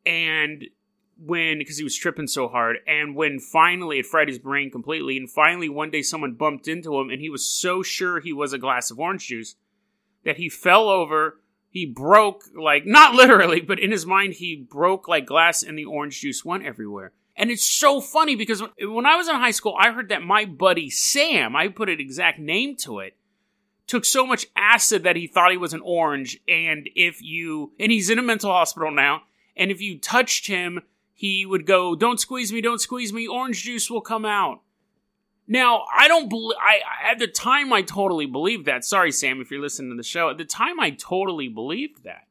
and 0.05 0.65
when 1.25 1.59
because 1.59 1.77
he 1.79 1.85
was 1.85 1.97
tripping 1.97 2.27
so 2.27 2.49
hard, 2.49 2.79
and 2.87 3.15
when 3.15 3.39
finally 3.39 3.99
it 3.99 4.07
fried 4.07 4.29
his 4.29 4.39
brain 4.39 4.71
completely, 4.71 5.17
and 5.17 5.31
finally 5.31 5.69
one 5.69 5.91
day 5.91 6.03
someone 6.03 6.35
bumped 6.35 6.69
into 6.69 6.99
him, 6.99 7.11
and 7.11 7.21
he 7.21 7.31
was 7.31 7.47
so 7.47 7.83
sure 7.83 8.21
he 8.21 8.33
was 8.33 8.53
a 8.53 8.59
glass 8.59 8.91
of 8.91 8.99
orange 8.99 9.27
juice 9.27 9.57
that 10.25 10.37
he 10.37 10.49
fell 10.49 10.89
over 10.89 11.41
he 11.71 11.87
broke 11.87 12.45
like 12.55 12.83
not 12.87 13.15
literally 13.15 13.61
but 13.61 13.79
in 13.79 13.91
his 13.91 14.05
mind 14.05 14.35
he 14.35 14.57
broke 14.57 15.09
like 15.09 15.27
glass 15.27 15.63
and 15.63 15.79
the 15.79 15.85
orange 15.85 16.21
juice 16.21 16.45
went 16.45 16.65
everywhere. 16.65 17.13
And 17.37 17.51
it's 17.51 17.65
so 17.65 18.03
funny 18.03 18.37
because 18.37 18.63
when 18.81 19.07
i 19.07 19.17
was 19.17 19.29
in 19.29 19.37
high 19.37 19.51
school 19.51 19.75
i 19.79 19.93
heard 19.93 20.11
that 20.11 20.23
my 20.23 20.45
buddy 20.45 20.91
sam 20.91 21.57
i 21.57 21.69
put 21.69 21.89
an 21.89 21.99
exact 21.99 22.39
name 22.39 22.77
to 22.79 22.99
it 22.99 23.17
took 23.87 24.05
so 24.05 24.27
much 24.27 24.47
acid 24.55 25.05
that 25.05 25.17
he 25.17 25.27
thought 25.27 25.51
he 25.51 25.57
was 25.57 25.73
an 25.73 25.81
orange 25.83 26.39
and 26.47 26.91
if 26.95 27.23
you 27.23 27.73
and 27.81 27.91
he's 27.91 28.11
in 28.11 28.19
a 28.19 28.23
mental 28.23 28.51
hospital 28.51 28.91
now 28.91 29.23
and 29.57 29.71
if 29.71 29.81
you 29.81 29.99
touched 29.99 30.49
him 30.49 30.81
he 31.21 31.45
would 31.45 31.67
go 31.67 31.95
don't 31.95 32.21
squeeze 32.21 32.53
me 32.53 32.61
don't 32.61 32.81
squeeze 32.81 33.13
me 33.13 33.27
orange 33.27 33.63
juice 33.63 33.91
will 33.91 34.01
come 34.01 34.25
out 34.25 34.61
now, 35.53 35.87
I 35.93 36.07
don't 36.07 36.29
believe. 36.29 36.57
I 36.63 37.11
at 37.11 37.19
the 37.19 37.27
time 37.27 37.73
I 37.73 37.83
totally 37.83 38.27
believed 38.27 38.67
that. 38.67 38.85
Sorry, 38.85 39.11
Sam, 39.11 39.41
if 39.41 39.51
you're 39.51 39.61
listening 39.61 39.91
to 39.91 39.97
the 39.97 40.05
show. 40.05 40.31
At 40.31 40.39
the 40.39 40.45
time, 40.45 40.79
I 40.79 40.91
totally 40.91 41.49
believed 41.49 42.05
that. 42.05 42.29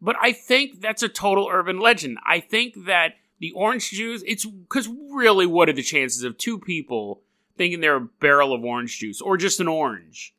But 0.00 0.16
I 0.18 0.32
think 0.32 0.80
that's 0.80 1.02
a 1.02 1.08
total 1.10 1.48
urban 1.52 1.78
legend. 1.78 2.16
I 2.26 2.40
think 2.40 2.86
that 2.86 3.16
the 3.40 3.52
orange 3.52 3.90
juice. 3.90 4.22
It's 4.26 4.46
because 4.46 4.88
really, 4.88 5.44
what 5.44 5.68
are 5.68 5.74
the 5.74 5.82
chances 5.82 6.22
of 6.22 6.38
two 6.38 6.58
people 6.58 7.20
thinking 7.58 7.80
they're 7.80 7.96
a 7.96 8.08
barrel 8.20 8.54
of 8.54 8.64
orange 8.64 8.98
juice 8.98 9.20
or 9.20 9.36
just 9.36 9.60
an 9.60 9.68
orange? 9.68 10.34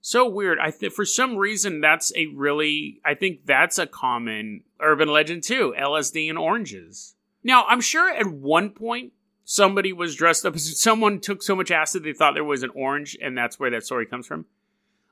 So 0.00 0.28
weird. 0.28 0.58
I 0.58 0.72
think 0.72 0.92
for 0.92 1.04
some 1.04 1.36
reason 1.36 1.80
that's 1.80 2.12
a 2.16 2.26
really. 2.34 3.00
I 3.04 3.14
think 3.14 3.46
that's 3.46 3.78
a 3.78 3.86
common 3.86 4.64
urban 4.80 5.06
legend 5.06 5.44
too. 5.44 5.72
LSD 5.78 6.28
and 6.28 6.36
oranges. 6.36 7.13
Now, 7.44 7.64
I'm 7.68 7.82
sure 7.82 8.10
at 8.10 8.26
one 8.26 8.70
point 8.70 9.12
somebody 9.44 9.92
was 9.92 10.16
dressed 10.16 10.46
up 10.46 10.54
as 10.54 10.80
someone 10.80 11.20
took 11.20 11.42
so 11.42 11.54
much 11.54 11.70
acid 11.70 12.02
they 12.02 12.14
thought 12.14 12.34
there 12.34 12.42
was 12.42 12.62
an 12.62 12.70
orange, 12.74 13.16
and 13.22 13.36
that's 13.36 13.60
where 13.60 13.70
that 13.70 13.84
story 13.84 14.06
comes 14.06 14.26
from. 14.26 14.46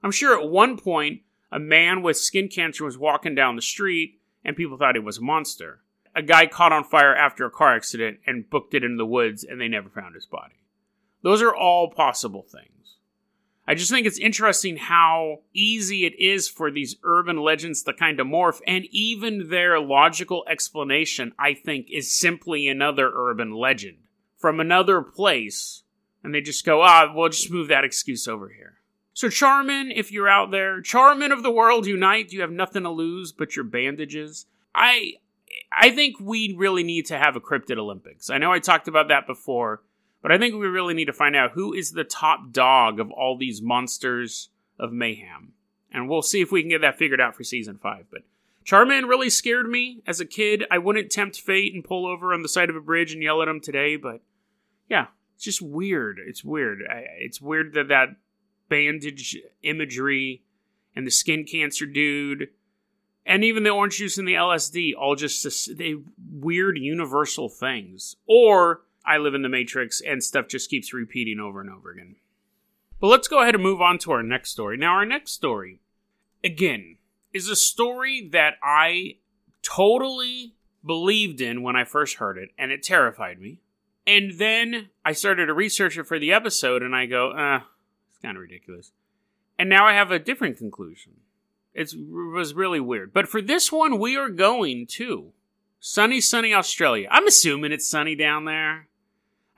I'm 0.03 0.11
sure 0.11 0.37
at 0.41 0.49
one 0.49 0.79
point 0.79 1.21
a 1.53 1.59
man 1.59 2.03
with 2.03 2.17
skin 2.17 2.49
cancer 2.49 2.85
was 2.85 2.99
walking 2.99 3.35
down 3.35 3.57
the 3.57 3.63
street 3.63 4.19
and 4.45 4.57
people 4.57 4.77
thought 4.77 4.97
he 4.97 5.01
was 5.01 5.19
a 5.19 5.23
monster. 5.23 5.83
A 6.17 6.23
guy 6.23 6.47
caught 6.47 6.73
on 6.73 6.83
fire 6.83 7.15
after 7.15 7.45
a 7.45 7.51
car 7.51 7.75
accident 7.75 8.19
and 8.27 8.49
booked 8.49 8.75
it 8.75 8.83
into 8.83 8.97
the 8.97 9.07
woods 9.07 9.45
and 9.45 9.61
they 9.61 9.69
never 9.69 9.89
found 9.89 10.15
his 10.15 10.27
body. 10.27 10.57
Those 11.23 11.43
are 11.43 11.55
all 11.55 11.91
possible 11.91 12.43
things. 12.43 12.97
I 13.67 13.75
just 13.75 13.91
think 13.91 14.07
it's 14.07 14.19
interesting 14.19 14.77
how 14.77 15.41
easy 15.55 16.05
it 16.05 16.19
is 16.19 16.49
for 16.49 16.71
these 16.71 16.97
urban 17.05 17.37
legends 17.37 17.83
to 17.85 17.93
kind 17.93 18.19
of 18.19 18.27
morph, 18.27 18.61
and 18.67 18.87
even 18.91 19.51
their 19.51 19.79
logical 19.79 20.45
explanation, 20.49 21.33
I 21.39 21.55
think, 21.55 21.87
is 21.91 22.11
simply 22.11 22.67
another 22.67 23.11
urban 23.15 23.53
legend 23.53 23.99
from 24.37 24.59
another 24.59 25.01
place, 25.01 25.85
and 26.25 26.35
they 26.35 26.41
just 26.41 26.65
go, 26.65 26.83
ah, 26.83 27.13
we'll 27.15 27.29
just 27.29 27.53
move 27.53 27.69
that 27.69 27.85
excuse 27.85 28.27
over 28.27 28.49
here. 28.49 28.79
So, 29.15 29.29
Charman, 29.29 29.93
if 29.93 30.11
you're 30.11 30.29
out 30.29 30.51
there, 30.51 30.81
Charman 30.81 31.33
of 31.33 31.43
the 31.43 31.51
world, 31.51 31.87
unite. 31.87 32.33
You 32.33 32.41
have 32.41 32.51
nothing 32.51 32.83
to 32.83 32.91
lose 32.91 33.31
but 33.31 33.55
your 33.55 33.65
bandages. 33.65 34.47
I, 34.75 35.15
I 35.71 35.91
think 35.91 36.17
we 36.19 36.55
really 36.57 36.83
need 36.83 37.07
to 37.07 37.19
have 37.19 37.37
a 37.37 37.41
cryptid 37.41 37.77
Olympics. 37.77 38.31
I 38.31 38.39
know 38.39 38.51
I 38.51 38.59
talked 38.59 38.89
about 38.89 39.09
that 39.09 39.27
before, 39.27 39.83
but 40.23 40.33
I 40.33 40.39
think 40.39 40.55
we 40.55 40.67
really 40.67 40.95
need 40.95 41.07
to 41.07 41.13
find 41.13 41.37
out 41.37 41.53
who 41.53 41.75
is 41.75 41.91
the 41.91 42.05
top 42.05 42.53
dog 42.53 43.01
of 43.01 43.11
all 43.11 43.37
these 43.37 43.61
monsters 43.61 44.49
of 44.79 44.93
mayhem. 44.93 45.53
And 45.93 46.09
we'll 46.09 46.23
see 46.23 46.41
if 46.41 46.51
we 46.51 46.63
can 46.63 46.71
get 46.71 46.81
that 46.81 46.97
figured 46.97 47.21
out 47.21 47.37
for 47.37 47.45
season 47.45 47.77
five. 47.77 48.07
But 48.11 48.23
Charman 48.65 49.07
really 49.07 49.29
scared 49.29 49.69
me 49.69 50.03
as 50.07 50.21
a 50.21 50.25
kid. 50.25 50.65
I 50.71 50.79
wouldn't 50.79 51.11
tempt 51.11 51.41
fate 51.41 51.75
and 51.75 51.85
pull 51.85 52.07
over 52.07 52.33
on 52.33 52.43
the 52.43 52.49
side 52.49 52.71
of 52.71 52.77
a 52.77 52.81
bridge 52.81 53.13
and 53.13 53.23
yell 53.23 53.43
at 53.43 53.49
him 53.49 53.61
today, 53.61 53.97
but 53.97 54.21
yeah, 54.89 55.07
it's 55.35 55.45
just 55.45 55.61
weird. 55.61 56.19
It's 56.25 56.45
weird. 56.45 56.83
It's 57.19 57.41
weird 57.41 57.75
that 57.75 57.89
that 57.89 58.17
bandage 58.69 59.37
imagery 59.63 60.45
and 60.95 61.07
the 61.07 61.11
skin 61.11 61.45
cancer 61.45 61.85
dude 61.85 62.49
and 63.27 63.45
even 63.45 63.63
the 63.63 63.71
orange 63.71 63.99
juice 63.99 64.19
and 64.19 64.27
the 64.27 64.35
LSD 64.35 64.93
all 64.99 65.15
just 65.15 65.77
they 65.77 65.97
weird 66.31 66.79
universal 66.79 67.49
things. 67.49 68.17
Or 68.27 68.83
I 69.05 69.19
live 69.19 69.35
in 69.35 69.43
the 69.43 69.49
matrix 69.49 70.01
and 70.01 70.23
stuff 70.23 70.49
just 70.49 70.71
keeps 70.71 70.93
repeating 70.93 71.41
over 71.41 71.61
and 71.61 71.71
over 71.71 71.91
again. 71.91 72.17
But 73.01 73.09
let's 73.09 73.29
go 73.29 73.43
ahead 73.43 73.55
and 73.55 73.63
move 73.63 73.81
on 73.81 73.99
to 73.99 74.13
our 74.13 74.23
next 74.23 74.51
story. 74.51 74.77
Now 74.77 74.93
our 74.93 75.05
next 75.05 75.33
story 75.33 75.81
again 76.45 76.99
is 77.33 77.49
a 77.49 77.57
story 77.57 78.29
that 78.33 78.55
I 78.63 79.17
totally 79.63 80.55
believed 80.85 81.41
in 81.41 81.63
when 81.63 81.77
I 81.77 81.85
first 81.85 82.17
heard 82.17 82.39
it 82.39 82.51
and 82.59 82.71
it 82.71 82.83
terrified 82.83 83.41
me. 83.41 83.59
And 84.07 84.39
then 84.39 84.91
I 85.05 85.13
started 85.13 85.47
to 85.47 85.55
research 85.55 85.97
it 85.97 86.09
for 86.09 86.19
the 86.19 86.33
episode, 86.33 86.83
and 86.83 86.95
I 86.95 87.07
go, 87.07 87.31
uh, 87.31 87.61
it's 88.09 88.19
kind 88.19 88.37
of 88.37 88.43
ridiculous. 88.43 88.91
And 89.59 89.69
now 89.69 89.87
I 89.87 89.93
have 89.93 90.11
a 90.11 90.19
different 90.19 90.59
conclusion. 90.59 91.21
It's, 91.73 91.95
it 91.95 92.11
was 92.11 92.53
really 92.53 92.81
weird. 92.81 93.13
But 93.13 93.29
for 93.29 93.41
this 93.41 93.71
one, 93.71 94.01
we 94.01 94.17
are 94.17 94.29
going 94.29 94.87
to 94.89 95.33
sunny, 95.79 96.21
sunny 96.21 96.53
Australia. 96.53 97.07
I'm 97.11 97.29
assuming 97.29 97.71
it's 97.71 97.89
sunny 97.89 98.17
down 98.17 98.45
there. 98.45 98.89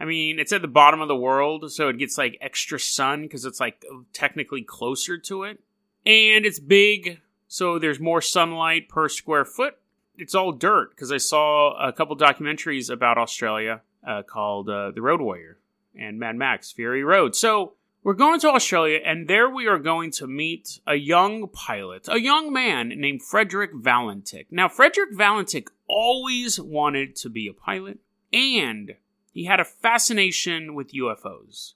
I 0.04 0.06
mean, 0.06 0.38
it's 0.38 0.52
at 0.52 0.60
the 0.60 0.68
bottom 0.68 1.00
of 1.00 1.08
the 1.08 1.16
world, 1.16 1.72
so 1.72 1.88
it 1.88 1.96
gets 1.96 2.18
like 2.18 2.36
extra 2.42 2.78
sun 2.78 3.22
because 3.22 3.46
it's 3.46 3.58
like 3.58 3.82
technically 4.12 4.60
closer 4.60 5.16
to 5.16 5.44
it. 5.44 5.60
And 6.04 6.44
it's 6.44 6.58
big, 6.58 7.22
so 7.48 7.78
there's 7.78 7.98
more 7.98 8.20
sunlight 8.20 8.90
per 8.90 9.08
square 9.08 9.46
foot. 9.46 9.78
It's 10.18 10.34
all 10.34 10.52
dirt 10.52 10.90
because 10.90 11.10
I 11.10 11.16
saw 11.16 11.72
a 11.82 11.90
couple 11.90 12.18
documentaries 12.18 12.90
about 12.90 13.16
Australia 13.16 13.80
uh, 14.06 14.24
called 14.24 14.68
uh, 14.68 14.90
The 14.90 15.00
Road 15.00 15.22
Warrior 15.22 15.56
and 15.98 16.18
Mad 16.18 16.36
Max 16.36 16.70
Fury 16.70 17.02
Road. 17.02 17.34
So 17.34 17.72
we're 18.02 18.12
going 18.12 18.40
to 18.40 18.50
Australia, 18.50 19.00
and 19.02 19.26
there 19.26 19.48
we 19.48 19.66
are 19.68 19.78
going 19.78 20.10
to 20.10 20.26
meet 20.26 20.80
a 20.86 20.96
young 20.96 21.48
pilot, 21.48 22.08
a 22.08 22.20
young 22.20 22.52
man 22.52 22.90
named 22.90 23.22
Frederick 23.22 23.72
Valentich. 23.72 24.48
Now, 24.50 24.68
Frederick 24.68 25.14
Valentich 25.14 25.68
always 25.88 26.60
wanted 26.60 27.16
to 27.16 27.30
be 27.30 27.48
a 27.48 27.54
pilot, 27.54 28.00
and 28.34 28.96
he 29.34 29.44
had 29.44 29.58
a 29.58 29.64
fascination 29.64 30.74
with 30.74 30.92
UFOs. 30.92 31.74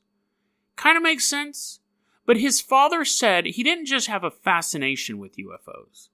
Kind 0.76 0.96
of 0.96 1.02
makes 1.02 1.28
sense, 1.28 1.80
but 2.24 2.36
his 2.36 2.60
father 2.60 3.04
said 3.04 3.46
he 3.46 3.64
didn't 3.64 3.86
just 3.86 4.06
have 4.06 4.22
a 4.22 4.30
fascination 4.30 5.18
with 5.18 5.36
UFOs. 5.36 6.08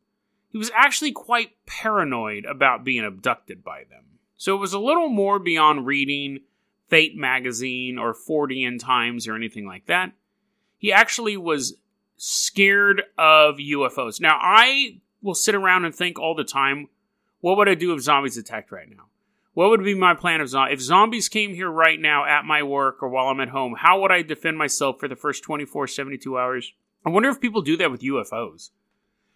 He 0.48 0.56
was 0.56 0.70
actually 0.74 1.12
quite 1.12 1.50
paranoid 1.66 2.46
about 2.46 2.82
being 2.82 3.04
abducted 3.04 3.62
by 3.62 3.84
them. 3.90 4.04
So 4.38 4.56
it 4.56 4.60
was 4.60 4.72
a 4.72 4.78
little 4.78 5.10
more 5.10 5.38
beyond 5.38 5.86
reading 5.86 6.40
Fate 6.88 7.14
magazine 7.14 7.98
or 7.98 8.14
Fortean 8.14 8.78
Times 8.78 9.28
or 9.28 9.34
anything 9.34 9.66
like 9.66 9.84
that. 9.86 10.12
He 10.78 10.92
actually 10.92 11.36
was 11.36 11.74
scared 12.16 13.02
of 13.18 13.56
UFOs. 13.56 14.18
Now, 14.18 14.38
I 14.40 15.00
will 15.20 15.34
sit 15.34 15.54
around 15.54 15.84
and 15.84 15.94
think 15.94 16.18
all 16.18 16.34
the 16.34 16.44
time, 16.44 16.88
what 17.40 17.58
would 17.58 17.68
I 17.68 17.74
do 17.74 17.92
if 17.92 18.00
zombies 18.00 18.38
attacked 18.38 18.72
right 18.72 18.88
now? 18.88 19.08
What 19.54 19.70
would 19.70 19.84
be 19.84 19.94
my 19.94 20.14
plan 20.14 20.40
of 20.40 20.48
zombies? 20.48 20.74
If 20.74 20.82
zombies 20.82 21.28
came 21.28 21.54
here 21.54 21.70
right 21.70 21.98
now 21.98 22.24
at 22.24 22.44
my 22.44 22.62
work 22.62 23.02
or 23.02 23.08
while 23.08 23.28
I'm 23.28 23.40
at 23.40 23.48
home, 23.48 23.76
how 23.78 24.00
would 24.00 24.10
I 24.10 24.22
defend 24.22 24.58
myself 24.58 24.98
for 24.98 25.08
the 25.08 25.16
first 25.16 25.44
24, 25.44 25.86
72 25.86 26.36
hours? 26.36 26.72
I 27.06 27.10
wonder 27.10 27.28
if 27.28 27.40
people 27.40 27.62
do 27.62 27.76
that 27.76 27.90
with 27.90 28.02
UFOs. 28.02 28.70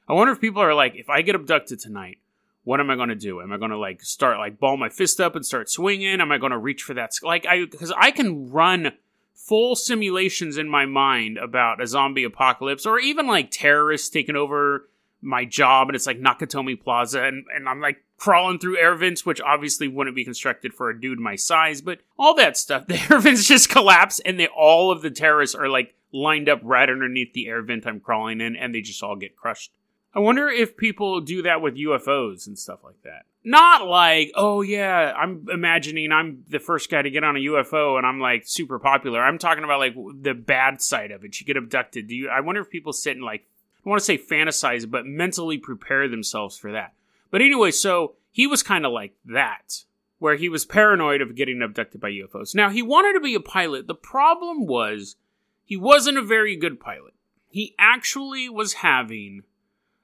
I 0.09 0.15
wonder 0.15 0.33
if 0.33 0.41
people 0.41 0.61
are 0.61 0.75
like, 0.75 0.97
if 0.97 1.09
I 1.09 1.23
get 1.23 1.37
abducted 1.37 1.79
tonight, 1.79 2.19
what 2.65 2.81
am 2.81 2.91
I 2.91 2.97
going 2.97 3.11
to 3.11 3.15
do? 3.15 3.41
Am 3.41 3.53
I 3.53 3.59
going 3.59 3.71
to 3.71 3.79
like 3.79 4.03
start 4.03 4.39
like 4.39 4.59
ball 4.59 4.77
my 4.77 4.89
fist 4.89 5.21
up 5.21 5.37
and 5.37 5.47
start 5.47 5.71
swinging? 5.71 6.21
Am 6.21 6.33
I 6.33 6.39
going 6.39 6.53
to 6.53 6.59
reach 6.59 6.83
for 6.83 6.95
that? 6.95 7.13
Like 7.23 7.47
I, 7.47 7.65
because 7.65 7.93
I 7.97 8.11
can 8.11 8.51
run 8.51 8.93
full 9.35 9.77
simulations 9.77 10.59
in 10.59 10.69
my 10.69 10.85
mind 10.85 11.39
about 11.39 11.81
a 11.81 11.87
zombie 11.87 12.25
apocalypse 12.25 12.85
or 12.85 12.99
even 12.99 13.27
like 13.27 13.51
terrorists 13.51 14.09
taking 14.09 14.37
over 14.37 14.89
my 15.21 15.45
job, 15.45 15.89
and 15.89 15.97
it's 15.97 16.07
like 16.07 16.21
Nakatomi 16.21 16.81
Plaza, 16.81 17.23
and, 17.25 17.45
and 17.55 17.69
I'm 17.69 17.81
like 17.81 18.05
crawling 18.17 18.59
through 18.59 18.79
air 18.79 18.95
vents, 18.95 19.25
which 19.25 19.41
obviously 19.41 19.89
wouldn't 19.89 20.17
be 20.17 20.25
constructed 20.25 20.75
for 20.75 20.91
a 20.91 21.01
dude 21.01 21.19
my 21.19 21.37
size, 21.37 21.81
but 21.81 22.01
all 22.19 22.35
that 22.35 22.57
stuff. 22.57 22.85
The 22.89 23.01
air 23.11 23.21
vents 23.21 23.47
just 23.47 23.69
collapse, 23.69 24.21
and 24.21 24.39
they 24.39 24.47
all 24.49 24.91
of 24.91 25.03
the 25.03 25.11
terrorists 25.11 25.55
are 25.55 25.69
like 25.69 25.95
lined 26.13 26.49
up 26.49 26.61
right 26.63 26.89
underneath 26.89 27.33
the 27.33 27.49
air 27.49 27.63
vent 27.63 27.87
I'm 27.87 28.01
crawling 28.01 28.41
in, 28.41 28.57
and 28.57 28.75
they 28.75 28.81
just 28.81 29.03
all 29.03 29.17
get 29.17 29.37
crushed. 29.37 29.73
I 30.15 30.21
wonder 30.21 30.49
if 30.49 30.77
people 30.77 31.21
do 31.21 31.43
that 31.43 31.61
with 31.61 31.77
UFOs 31.77 32.47
and 32.47 32.59
stuff 32.59 32.81
like 32.83 33.03
that. 33.05 33.27
Not 33.45 33.87
like, 33.87 34.33
oh 34.35 34.63
yeah, 34.63 35.13
I'm 35.17 35.47
imagining 35.53 36.13
I'm 36.13 36.45
the 36.49 36.59
first 36.59 36.91
guy 36.91 37.03
to 37.03 37.11
get 37.11 37.25
on 37.25 37.37
a 37.37 37.41
UFO 37.41 37.99
and 37.99 38.07
I'm 38.07 38.19
like 38.19 38.43
super 38.47 38.79
popular. 38.79 39.23
I'm 39.23 39.39
talking 39.39 39.65
about 39.65 39.79
like 39.79 39.95
the 40.21 40.35
bad 40.35 40.81
side 40.81 41.11
of 41.11 41.25
it. 41.25 41.39
You 41.39 41.47
get 41.47 41.57
abducted. 41.57 42.09
Do 42.09 42.17
you? 42.17 42.29
I 42.29 42.41
wonder 42.41 42.61
if 42.61 42.71
people 42.71 42.93
sit 42.93 43.17
and 43.17 43.25
like, 43.25 43.47
I 43.89 43.91
want 43.91 44.01
to 44.03 44.05
say 44.05 44.19
fantasize, 44.19 44.89
but 44.91 45.07
mentally 45.07 45.57
prepare 45.57 46.09
themselves 46.09 46.59
for 46.59 46.73
that. 46.73 46.93
But 47.31 47.41
anyway, 47.41 47.71
so 47.71 48.17
he 48.31 48.47
was 48.47 48.63
kind 48.63 48.85
of 48.85 48.93
like 48.93 49.15
that, 49.25 49.85
where 50.19 50.37
he 50.37 50.51
was 50.51 50.67
paranoid 50.67 51.23
of 51.23 51.35
getting 51.35 51.63
abducted 51.63 51.99
by 51.99 52.11
UFOs. 52.11 52.55
Now 52.55 52.69
he 52.69 52.83
wanted 52.83 53.15
to 53.15 53.21
be 53.21 53.35
a 53.35 53.41
pilot. 53.41 53.87
The 53.87 53.95
problem 53.95 54.67
was 54.67 55.17
he 55.65 55.79
wasn't 55.79 56.19
a 56.19 56.23
very 56.23 56.55
good 56.55 56.79
pilot. 56.79 57.15
He 57.49 57.75
actually 57.79 58.47
was 58.51 58.75
having 58.75 59.45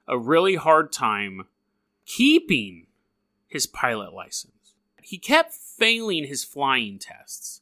a 0.07 0.17
really 0.17 0.55
hard 0.55 0.91
time 0.91 1.45
keeping 2.07 2.87
his 3.47 3.67
pilot 3.67 4.15
license. 4.15 4.73
He 5.03 5.19
kept 5.19 5.53
failing 5.53 6.25
his 6.25 6.43
flying 6.43 6.97
tests. 6.97 7.61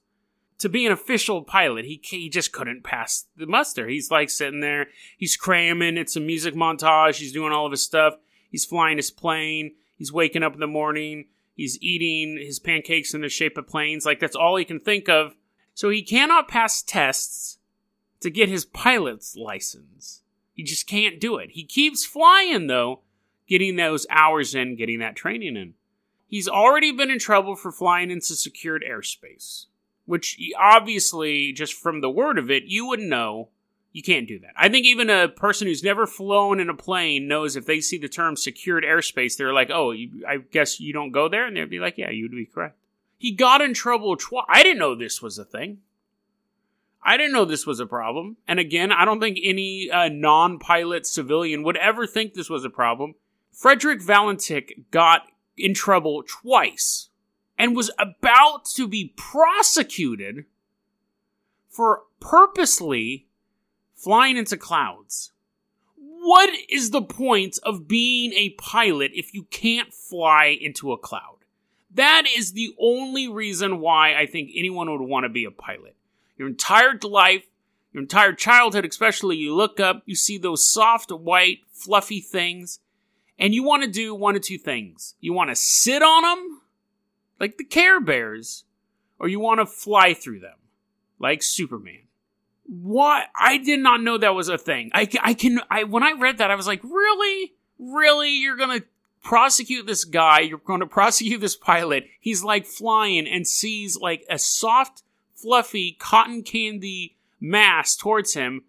To 0.59 0.69
be 0.69 0.85
an 0.85 0.91
official 0.91 1.41
pilot, 1.41 1.85
he, 1.85 1.99
he 2.03 2.29
just 2.29 2.53
couldn't 2.53 2.83
pass 2.83 3.25
the 3.35 3.45
muster. 3.45 3.87
He's 3.87 4.09
like 4.09 4.29
sitting 4.29 4.61
there, 4.61 4.87
he's 5.17 5.35
cramming, 5.35 5.97
it's 5.97 6.15
a 6.15 6.21
music 6.21 6.55
montage, 6.55 7.17
he's 7.17 7.33
doing 7.33 7.51
all 7.51 7.65
of 7.65 7.71
his 7.71 7.81
stuff, 7.81 8.13
he's 8.49 8.63
flying 8.63 8.97
his 8.97 9.11
plane, 9.11 9.73
he's 9.97 10.13
waking 10.13 10.43
up 10.43 10.53
in 10.53 10.59
the 10.59 10.67
morning, 10.67 11.25
he's 11.55 11.77
eating 11.81 12.37
his 12.37 12.59
pancakes 12.59 13.13
in 13.13 13.21
the 13.21 13.29
shape 13.29 13.57
of 13.57 13.67
planes, 13.67 14.05
like 14.05 14.19
that's 14.19 14.35
all 14.35 14.55
he 14.55 14.63
can 14.63 14.79
think 14.79 15.09
of. 15.09 15.35
So 15.73 15.89
he 15.89 16.03
cannot 16.03 16.47
pass 16.47 16.81
tests 16.81 17.57
to 18.21 18.29
get 18.29 18.47
his 18.47 18.63
pilot's 18.63 19.35
license. 19.35 20.21
He 20.53 20.63
just 20.63 20.87
can't 20.87 21.19
do 21.19 21.37
it. 21.37 21.51
He 21.51 21.65
keeps 21.65 22.05
flying, 22.05 22.67
though, 22.67 23.01
getting 23.47 23.75
those 23.75 24.05
hours 24.09 24.55
in, 24.55 24.77
getting 24.77 24.99
that 24.99 25.15
training 25.15 25.57
in. 25.57 25.73
He's 26.27 26.47
already 26.47 26.91
been 26.91 27.11
in 27.11 27.19
trouble 27.19 27.55
for 27.55 27.71
flying 27.71 28.09
into 28.09 28.35
secured 28.35 28.83
airspace, 28.87 29.65
which 30.05 30.39
obviously, 30.59 31.51
just 31.53 31.73
from 31.73 32.01
the 32.01 32.09
word 32.09 32.37
of 32.37 32.51
it, 32.51 32.63
you 32.65 32.87
wouldn't 32.87 33.09
know 33.09 33.49
you 33.93 34.01
can't 34.01 34.27
do 34.27 34.39
that. 34.39 34.53
I 34.57 34.69
think 34.69 34.85
even 34.85 35.09
a 35.09 35.29
person 35.29 35.67
who's 35.67 35.83
never 35.83 36.07
flown 36.07 36.59
in 36.59 36.69
a 36.69 36.73
plane 36.73 37.27
knows 37.27 37.55
if 37.55 37.67
they 37.67 37.79
see 37.79 37.99
the 37.99 38.09
term 38.09 38.35
secured 38.35 38.83
airspace, 38.83 39.37
they're 39.37 39.53
like, 39.53 39.69
oh, 39.71 39.93
I 40.27 40.37
guess 40.51 40.79
you 40.79 40.93
don't 40.93 41.11
go 41.11 41.29
there? 41.29 41.45
And 41.45 41.55
they'd 41.55 41.69
be 41.69 41.79
like, 41.79 41.97
yeah, 41.97 42.09
you'd 42.09 42.31
be 42.31 42.45
correct. 42.45 42.75
He 43.19 43.31
got 43.31 43.61
in 43.61 43.73
trouble 43.73 44.17
twice. 44.17 44.45
I 44.49 44.63
didn't 44.63 44.79
know 44.79 44.95
this 44.95 45.21
was 45.21 45.37
a 45.37 45.45
thing. 45.45 45.77
I 47.03 47.17
didn't 47.17 47.33
know 47.33 47.45
this 47.45 47.67
was 47.67 47.79
a 47.79 47.85
problem. 47.85 48.37
And 48.47 48.59
again, 48.59 48.91
I 48.91 49.05
don't 49.05 49.19
think 49.19 49.37
any 49.43 49.91
uh, 49.91 50.09
non 50.09 50.57
pilot 50.57 51.05
civilian 51.05 51.63
would 51.63 51.77
ever 51.77 52.07
think 52.07 52.33
this 52.33 52.49
was 52.49 52.65
a 52.65 52.69
problem. 52.69 53.15
Frederick 53.51 54.01
Valentich 54.01 54.85
got 54.89 55.27
in 55.55 55.73
trouble 55.73 56.23
twice 56.27 57.09
and 57.57 57.75
was 57.75 57.91
about 57.97 58.65
to 58.75 58.87
be 58.87 59.13
prosecuted 59.15 60.45
for 61.69 62.03
purposely 62.19 63.27
flying 63.95 64.37
into 64.37 64.57
clouds. 64.57 65.31
What 65.97 66.49
is 66.69 66.91
the 66.91 67.01
point 67.01 67.59
of 67.63 67.87
being 67.87 68.33
a 68.33 68.51
pilot 68.51 69.11
if 69.13 69.33
you 69.33 69.43
can't 69.43 69.93
fly 69.93 70.57
into 70.59 70.91
a 70.91 70.97
cloud? 70.97 71.39
That 71.93 72.23
is 72.35 72.53
the 72.53 72.73
only 72.79 73.27
reason 73.27 73.79
why 73.79 74.15
I 74.15 74.25
think 74.25 74.51
anyone 74.55 74.89
would 74.89 75.07
want 75.07 75.25
to 75.25 75.29
be 75.29 75.45
a 75.45 75.51
pilot 75.51 75.95
your 76.37 76.47
entire 76.47 76.97
life, 77.03 77.45
your 77.91 78.01
entire 78.01 78.33
childhood, 78.33 78.85
especially, 78.85 79.37
you 79.37 79.53
look 79.53 79.79
up, 79.79 80.01
you 80.05 80.15
see 80.15 80.37
those 80.37 80.67
soft, 80.67 81.11
white, 81.11 81.59
fluffy 81.71 82.19
things, 82.19 82.79
and 83.37 83.53
you 83.53 83.63
want 83.63 83.83
to 83.83 83.89
do 83.89 84.15
one 84.15 84.35
of 84.35 84.41
two 84.41 84.57
things. 84.57 85.15
You 85.19 85.33
want 85.33 85.51
to 85.51 85.55
sit 85.55 86.01
on 86.01 86.23
them, 86.23 86.61
like 87.43 87.57
the 87.57 87.65
Care 87.65 87.99
Bears, 87.99 88.63
or 89.19 89.27
you 89.27 89.37
want 89.37 89.59
to 89.59 89.65
fly 89.65 90.13
through 90.13 90.39
them, 90.39 90.55
like 91.19 91.43
Superman. 91.43 92.03
What? 92.65 93.25
I 93.37 93.57
did 93.57 93.81
not 93.81 94.01
know 94.01 94.17
that 94.17 94.33
was 94.33 94.47
a 94.47 94.57
thing. 94.57 94.91
I, 94.93 95.09
I 95.21 95.33
can, 95.33 95.59
I, 95.69 95.83
when 95.83 96.03
I 96.03 96.13
read 96.13 96.37
that, 96.37 96.51
I 96.51 96.55
was 96.55 96.67
like, 96.67 96.81
really? 96.85 97.53
Really? 97.77 98.29
You're 98.29 98.55
gonna 98.55 98.83
prosecute 99.21 99.85
this 99.85 100.05
guy? 100.05 100.39
You're 100.39 100.57
gonna 100.57 100.87
prosecute 100.87 101.41
this 101.41 101.57
pilot? 101.57 102.05
He's 102.17 102.45
like 102.45 102.65
flying 102.65 103.27
and 103.27 103.45
sees 103.45 103.97
like 103.97 104.23
a 104.29 104.39
soft, 104.39 105.03
fluffy 105.35 105.97
cotton 105.99 106.43
candy 106.43 107.17
mass 107.41 107.97
towards 107.97 108.35
him, 108.35 108.63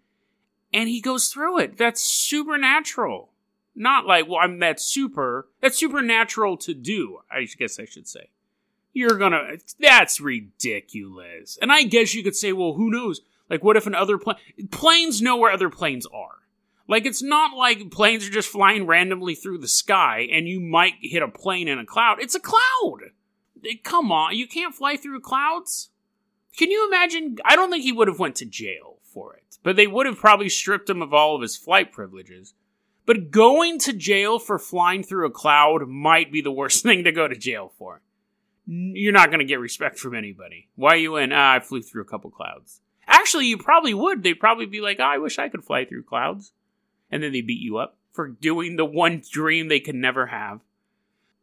and 0.73 0.89
he 0.89 0.99
goes 0.99 1.29
through 1.29 1.59
it. 1.59 1.77
That's 1.77 2.03
supernatural. 2.03 3.29
Not 3.73 4.05
like, 4.05 4.27
well, 4.27 4.39
I'm 4.41 4.59
that 4.59 4.81
super. 4.81 5.47
That's 5.61 5.77
supernatural 5.77 6.57
to 6.57 6.73
do, 6.73 7.19
I 7.31 7.45
guess 7.57 7.79
I 7.79 7.85
should 7.85 8.09
say. 8.09 8.31
You're 8.95 9.17
gonna. 9.17 9.57
That's 9.77 10.21
ridiculous. 10.21 11.59
And 11.61 11.69
I 11.69 11.83
guess 11.83 12.15
you 12.15 12.23
could 12.23 12.35
say, 12.35 12.53
well, 12.53 12.73
who 12.73 12.89
knows? 12.89 13.19
Like, 13.49 13.61
what 13.61 13.75
if 13.75 13.85
an 13.85 13.93
other 13.93 14.17
plane. 14.17 14.37
Planes 14.71 15.21
know 15.21 15.35
where 15.35 15.51
other 15.51 15.69
planes 15.69 16.07
are. 16.07 16.39
Like, 16.87 17.05
it's 17.05 17.21
not 17.21 17.57
like 17.57 17.91
planes 17.91 18.25
are 18.25 18.31
just 18.31 18.47
flying 18.47 18.87
randomly 18.87 19.35
through 19.35 19.57
the 19.57 19.67
sky 19.67 20.29
and 20.31 20.47
you 20.47 20.61
might 20.61 20.93
hit 21.01 21.21
a 21.21 21.27
plane 21.27 21.67
in 21.67 21.77
a 21.77 21.85
cloud. 21.85 22.21
It's 22.21 22.35
a 22.35 22.39
cloud! 22.39 23.11
Come 23.83 24.13
on, 24.13 24.37
you 24.37 24.47
can't 24.47 24.73
fly 24.73 24.95
through 24.95 25.19
clouds? 25.19 25.89
Can 26.55 26.71
you 26.71 26.87
imagine? 26.87 27.37
I 27.43 27.57
don't 27.57 27.69
think 27.71 27.83
he 27.83 27.91
would 27.91 28.07
have 28.07 28.19
went 28.19 28.35
to 28.37 28.45
jail 28.45 28.99
for 29.03 29.35
it, 29.35 29.57
but 29.61 29.75
they 29.75 29.87
would 29.87 30.05
have 30.05 30.17
probably 30.17 30.47
stripped 30.47 30.89
him 30.89 31.01
of 31.01 31.13
all 31.13 31.35
of 31.35 31.41
his 31.41 31.57
flight 31.57 31.91
privileges. 31.91 32.53
But 33.05 33.29
going 33.29 33.77
to 33.79 33.91
jail 33.91 34.39
for 34.39 34.57
flying 34.57 35.03
through 35.03 35.25
a 35.25 35.31
cloud 35.31 35.87
might 35.89 36.31
be 36.31 36.39
the 36.39 36.51
worst 36.51 36.81
thing 36.83 37.03
to 37.03 37.11
go 37.11 37.27
to 37.27 37.35
jail 37.35 37.73
for. 37.77 38.01
You're 38.67 39.13
not 39.13 39.29
going 39.29 39.39
to 39.39 39.45
get 39.45 39.59
respect 39.59 39.99
from 39.99 40.15
anybody. 40.15 40.69
Why 40.75 40.95
you 40.95 41.17
in? 41.17 41.31
Ah, 41.31 41.53
I 41.53 41.59
flew 41.59 41.81
through 41.81 42.01
a 42.01 42.05
couple 42.05 42.31
clouds. 42.31 42.81
Actually, 43.07 43.45
you 43.45 43.57
probably 43.57 43.93
would. 43.93 44.23
They'd 44.23 44.39
probably 44.39 44.65
be 44.65 44.81
like, 44.81 44.99
oh, 44.99 45.03
I 45.03 45.17
wish 45.19 45.37
I 45.37 45.49
could 45.49 45.63
fly 45.63 45.85
through 45.85 46.03
clouds. 46.03 46.51
And 47.11 47.21
then 47.21 47.31
they 47.31 47.41
beat 47.41 47.61
you 47.61 47.77
up 47.77 47.97
for 48.11 48.27
doing 48.27 48.75
the 48.75 48.85
one 48.85 49.21
dream 49.31 49.67
they 49.67 49.79
could 49.79 49.95
never 49.95 50.27
have. 50.27 50.61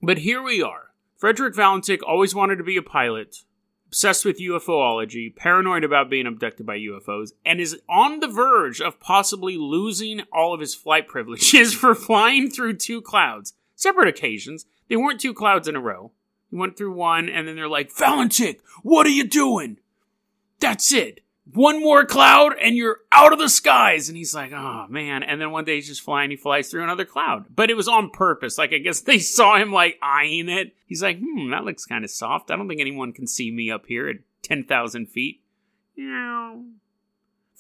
But 0.01 0.19
here 0.19 0.43
we 0.43 0.61
are. 0.61 0.91
Frederick 1.17 1.55
Valentich 1.55 2.01
always 2.05 2.35
wanted 2.35 2.57
to 2.57 2.65
be 2.65 2.77
a 2.77 2.83
pilot 2.83 3.45
obsessed 3.93 4.25
with 4.25 4.41
UFOlogy, 4.41 5.37
paranoid 5.37 5.85
about 5.85 6.09
being 6.09 6.27
abducted 6.27 6.65
by 6.65 6.79
UFOs, 6.79 7.33
and 7.45 7.61
is 7.61 7.79
on 7.91 8.21
the 8.21 8.27
verge 8.27 8.81
of 8.81 8.99
possibly 8.99 9.59
losing 9.59 10.23
all 10.33 10.55
of 10.55 10.61
his 10.61 10.75
flight 10.75 11.07
privileges 11.07 11.75
for 11.79 11.95
flying 11.95 12.49
through 12.51 12.79
two 12.79 13.03
clouds. 13.03 13.53
Separate 13.77 14.09
occasions. 14.09 14.65
They 14.89 14.97
weren't 14.97 15.21
two 15.21 15.35
clouds 15.35 15.69
in 15.69 15.77
a 15.77 15.81
row. 15.81 16.13
He 16.53 16.57
went 16.57 16.77
through 16.77 16.93
one, 16.93 17.29
and 17.29 17.49
then 17.49 17.57
they're 17.57 17.67
like, 17.67 17.93
Valentich, 17.93 18.61
what 18.85 19.07
are 19.07 19.11
you 19.11 19.25
doing? 19.25 19.79
That's 20.61 20.93
it 20.93 21.23
one 21.51 21.81
more 21.81 22.05
cloud 22.05 22.55
and 22.61 22.77
you're 22.77 23.01
out 23.11 23.33
of 23.33 23.38
the 23.38 23.49
skies. 23.49 24.09
And 24.09 24.17
he's 24.17 24.35
like, 24.35 24.53
oh 24.53 24.87
man. 24.88 25.23
And 25.23 25.41
then 25.41 25.51
one 25.51 25.65
day 25.65 25.77
he's 25.77 25.88
just 25.88 26.03
flying, 26.03 26.31
he 26.31 26.37
flies 26.37 26.71
through 26.71 26.85
another 26.85 27.05
cloud. 27.05 27.47
But 27.55 27.71
it 27.71 27.77
was 27.77 27.88
on 27.88 28.11
purpose. 28.11 28.59
Like, 28.59 28.73
I 28.73 28.79
guess 28.79 29.01
they 29.01 29.19
saw 29.19 29.57
him 29.57 29.73
like 29.73 29.99
eyeing 30.03 30.49
it. 30.49 30.75
He's 30.87 31.03
like, 31.03 31.19
hmm, 31.19 31.51
that 31.51 31.65
looks 31.65 31.85
kind 31.85 32.05
of 32.05 32.11
soft. 32.11 32.51
I 32.51 32.57
don't 32.57 32.69
think 32.69 32.81
anyone 32.81 33.12
can 33.12 33.27
see 33.27 33.51
me 33.51 33.71
up 33.71 33.87
here 33.87 34.09
at 34.09 34.17
10,000 34.43 35.07
feet. 35.07 35.41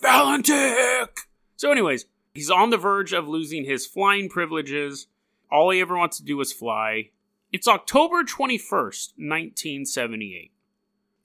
Valentich! 0.02 1.08
So, 1.56 1.70
anyways, 1.70 2.06
he's 2.34 2.50
on 2.50 2.70
the 2.70 2.76
verge 2.76 3.12
of 3.12 3.28
losing 3.28 3.64
his 3.64 3.86
flying 3.86 4.28
privileges. 4.28 5.06
All 5.50 5.70
he 5.70 5.80
ever 5.80 5.96
wants 5.96 6.16
to 6.18 6.24
do 6.24 6.40
is 6.40 6.52
fly. 6.52 7.10
It's 7.52 7.68
October 7.68 8.24
21st, 8.24 9.12
1978. 9.18 10.52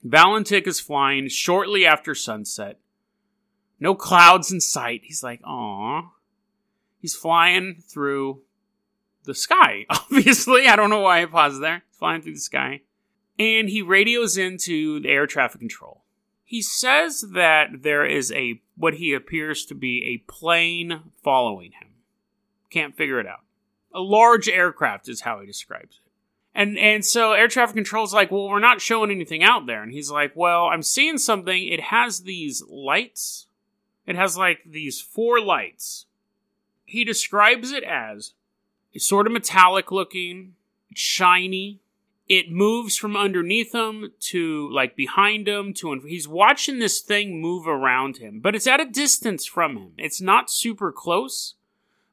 Valentich 0.06 0.66
is 0.66 0.78
flying 0.78 1.26
shortly 1.28 1.86
after 1.86 2.14
sunset. 2.14 2.78
No 3.80 3.94
clouds 3.94 4.52
in 4.52 4.60
sight. 4.60 5.00
He's 5.04 5.22
like, 5.22 5.40
"Aw." 5.42 6.10
He's 7.00 7.14
flying 7.14 7.76
through 7.76 8.42
the 9.24 9.34
sky. 9.34 9.86
Obviously, 9.90 10.68
I 10.68 10.76
don't 10.76 10.90
know 10.90 11.00
why 11.00 11.22
I 11.22 11.24
paused 11.24 11.62
there. 11.62 11.82
He's 11.88 11.96
flying 11.96 12.20
through 12.20 12.34
the 12.34 12.40
sky, 12.40 12.82
and 13.38 13.70
he 13.70 13.80
radios 13.80 14.36
into 14.36 15.00
the 15.00 15.08
air 15.08 15.26
traffic 15.26 15.60
control. 15.60 16.04
He 16.44 16.60
says 16.60 17.24
that 17.32 17.82
there 17.82 18.04
is 18.04 18.30
a 18.32 18.60
what 18.76 18.94
he 18.94 19.14
appears 19.14 19.64
to 19.64 19.74
be 19.74 20.04
a 20.04 20.30
plane 20.30 21.04
following 21.22 21.72
him. 21.72 21.88
Can't 22.68 22.94
figure 22.94 23.18
it 23.18 23.26
out. 23.26 23.44
A 23.94 24.00
large 24.00 24.46
aircraft 24.46 25.08
is 25.08 25.22
how 25.22 25.40
he 25.40 25.46
describes 25.46 26.00
it. 26.04 26.07
And 26.58 26.76
and 26.76 27.06
so 27.06 27.34
air 27.34 27.46
traffic 27.46 27.76
control's 27.76 28.12
like, 28.12 28.32
well, 28.32 28.48
we're 28.48 28.58
not 28.58 28.80
showing 28.80 29.12
anything 29.12 29.44
out 29.44 29.66
there. 29.66 29.80
And 29.80 29.92
he's 29.92 30.10
like, 30.10 30.32
well, 30.34 30.64
I'm 30.64 30.82
seeing 30.82 31.16
something. 31.16 31.68
It 31.68 31.78
has 31.78 32.22
these 32.22 32.64
lights. 32.68 33.46
It 34.08 34.16
has 34.16 34.36
like 34.36 34.58
these 34.66 35.00
four 35.00 35.40
lights. 35.40 36.06
He 36.84 37.04
describes 37.04 37.70
it 37.70 37.84
as 37.84 38.32
sort 38.96 39.28
of 39.28 39.34
metallic 39.34 39.92
looking, 39.92 40.54
shiny. 40.96 41.78
It 42.28 42.50
moves 42.50 42.96
from 42.96 43.16
underneath 43.16 43.72
him 43.72 44.10
to 44.18 44.68
like 44.72 44.96
behind 44.96 45.46
him 45.46 45.72
to 45.74 45.94
he's 46.00 46.26
watching 46.26 46.80
this 46.80 47.00
thing 47.00 47.40
move 47.40 47.68
around 47.68 48.16
him, 48.16 48.40
but 48.40 48.56
it's 48.56 48.66
at 48.66 48.80
a 48.80 48.84
distance 48.84 49.46
from 49.46 49.76
him. 49.76 49.92
It's 49.96 50.20
not 50.20 50.50
super 50.50 50.90
close, 50.90 51.54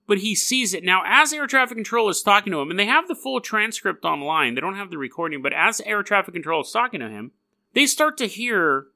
but 0.08 0.20
he 0.20 0.36
sees 0.36 0.74
it. 0.74 0.84
Now, 0.84 1.04
as 1.06 1.34
air 1.34 1.48
traffic 1.48 1.78
control 1.78 2.10
is 2.10 2.22
talking 2.22 2.52
to 2.52 2.60
him, 2.60 2.70
and 2.70 2.80
they 2.80 2.86
have 2.86 3.08
the 3.08 3.16
full 3.16 3.42
transcript 3.42 4.06
online, 4.06 4.56
they 4.56 4.62
don't 4.62 4.76
have 4.76 4.92
the 4.92 4.98
recording, 4.98 5.42
but 5.42 5.54
as 5.54 5.82
air 5.82 6.04
traffic 6.04 6.34
control 6.34 6.62
is 6.62 6.72
talking 6.72 7.00
to 7.00 7.10
him, 7.10 7.32
they 7.74 7.86
start 7.86 8.18
to 8.18 8.28
hear 8.28 8.88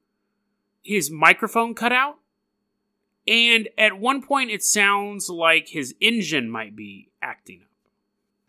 his 0.82 1.10
microphone 1.10 1.74
cut 1.74 1.92
out. 1.92 2.18
And 3.26 3.68
at 3.76 3.98
one 3.98 4.22
point, 4.22 4.50
it 4.50 4.62
sounds 4.62 5.28
like 5.28 5.68
his 5.68 5.94
engine 6.00 6.50
might 6.50 6.74
be 6.74 7.10
acting 7.22 7.60
up. 7.62 7.68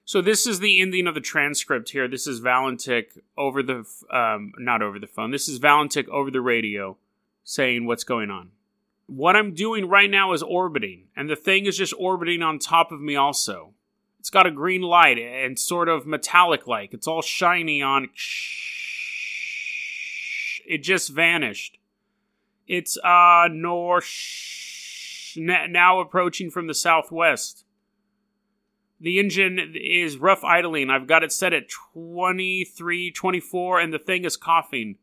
So 0.05 0.21
this 0.21 0.47
is 0.47 0.59
the 0.59 0.81
ending 0.81 1.07
of 1.07 1.13
the 1.13 1.21
transcript 1.21 1.91
here. 1.91 2.07
This 2.07 2.27
is 2.27 2.41
Valentich 2.41 3.17
over 3.37 3.61
the, 3.61 3.85
um, 4.09 4.53
not 4.57 4.81
over 4.81 4.99
the 4.99 5.07
phone. 5.07 5.31
This 5.31 5.47
is 5.47 5.59
Valentich 5.59 6.07
over 6.09 6.31
the 6.31 6.41
radio 6.41 6.97
saying 7.43 7.85
what's 7.85 8.03
going 8.03 8.29
on. 8.29 8.51
What 9.13 9.35
I'm 9.35 9.53
doing 9.53 9.89
right 9.89 10.09
now 10.09 10.31
is 10.31 10.41
orbiting, 10.41 11.07
and 11.17 11.29
the 11.29 11.35
thing 11.35 11.65
is 11.65 11.75
just 11.75 11.93
orbiting 11.97 12.41
on 12.41 12.59
top 12.59 12.93
of 12.93 13.01
me 13.01 13.17
also. 13.17 13.73
It's 14.21 14.29
got 14.29 14.47
a 14.47 14.51
green 14.51 14.81
light 14.81 15.17
and 15.17 15.59
sort 15.59 15.89
of 15.89 16.07
metallic 16.07 16.65
like. 16.65 16.93
It's 16.93 17.07
all 17.07 17.21
shiny 17.21 17.81
on. 17.81 18.07
It 20.65 20.77
just 20.77 21.09
vanished. 21.09 21.77
It's 22.69 22.97
uh 23.03 23.49
north 23.51 24.07
now 25.35 25.99
approaching 25.99 26.49
from 26.49 26.67
the 26.67 26.73
southwest. 26.73 27.65
The 29.01 29.19
engine 29.19 29.73
is 29.75 30.19
rough 30.19 30.45
idling. 30.45 30.89
I've 30.89 31.07
got 31.07 31.25
it 31.25 31.33
set 31.33 31.51
at 31.51 31.67
23, 31.67 33.11
24, 33.11 33.79
and 33.81 33.93
the 33.93 33.99
thing 33.99 34.23
is 34.23 34.37
coughing. 34.37 34.95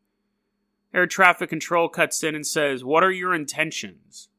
Air 0.93 1.07
traffic 1.07 1.49
control 1.49 1.89
cuts 1.89 2.23
in 2.23 2.35
and 2.35 2.45
says, 2.45 2.83
What 2.83 3.03
are 3.03 3.11
your 3.11 3.33
intentions? 3.33 4.29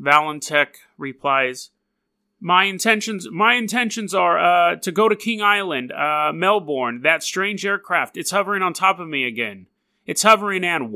Valentich 0.00 0.76
replies, 0.98 1.70
my 2.42 2.64
intentions, 2.64 3.28
my 3.30 3.54
intentions 3.54 4.12
are 4.12 4.38
uh, 4.38 4.76
to 4.76 4.90
go 4.90 5.08
to 5.08 5.14
King 5.14 5.40
Island, 5.40 5.92
uh, 5.92 6.32
Melbourne. 6.34 7.02
That 7.02 7.22
strange 7.22 7.64
aircraft. 7.64 8.16
It's 8.16 8.32
hovering 8.32 8.62
on 8.62 8.72
top 8.72 8.98
of 8.98 9.06
me 9.06 9.24
again. 9.24 9.68
It's 10.04 10.24
hovering 10.24 10.64
and 10.64 10.90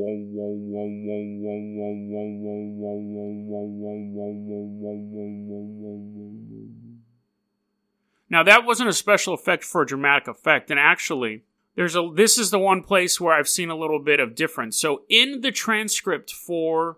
now 8.29 8.43
that 8.43 8.65
wasn't 8.65 8.89
a 8.89 8.93
special 8.93 9.33
effect 9.33 9.63
for 9.63 9.83
a 9.83 9.85
dramatic 9.85 10.27
effect, 10.27 10.69
and 10.69 10.77
actually, 10.77 11.43
there's 11.77 11.95
a 11.95 12.09
this 12.13 12.39
is 12.39 12.49
the 12.49 12.59
one 12.59 12.81
place 12.81 13.21
where 13.21 13.33
I've 13.33 13.47
seen 13.47 13.69
a 13.69 13.77
little 13.77 13.99
bit 13.99 14.19
of 14.19 14.35
difference. 14.35 14.77
So 14.77 15.03
in 15.07 15.41
the 15.41 15.51
transcript 15.51 16.33
for 16.33 16.97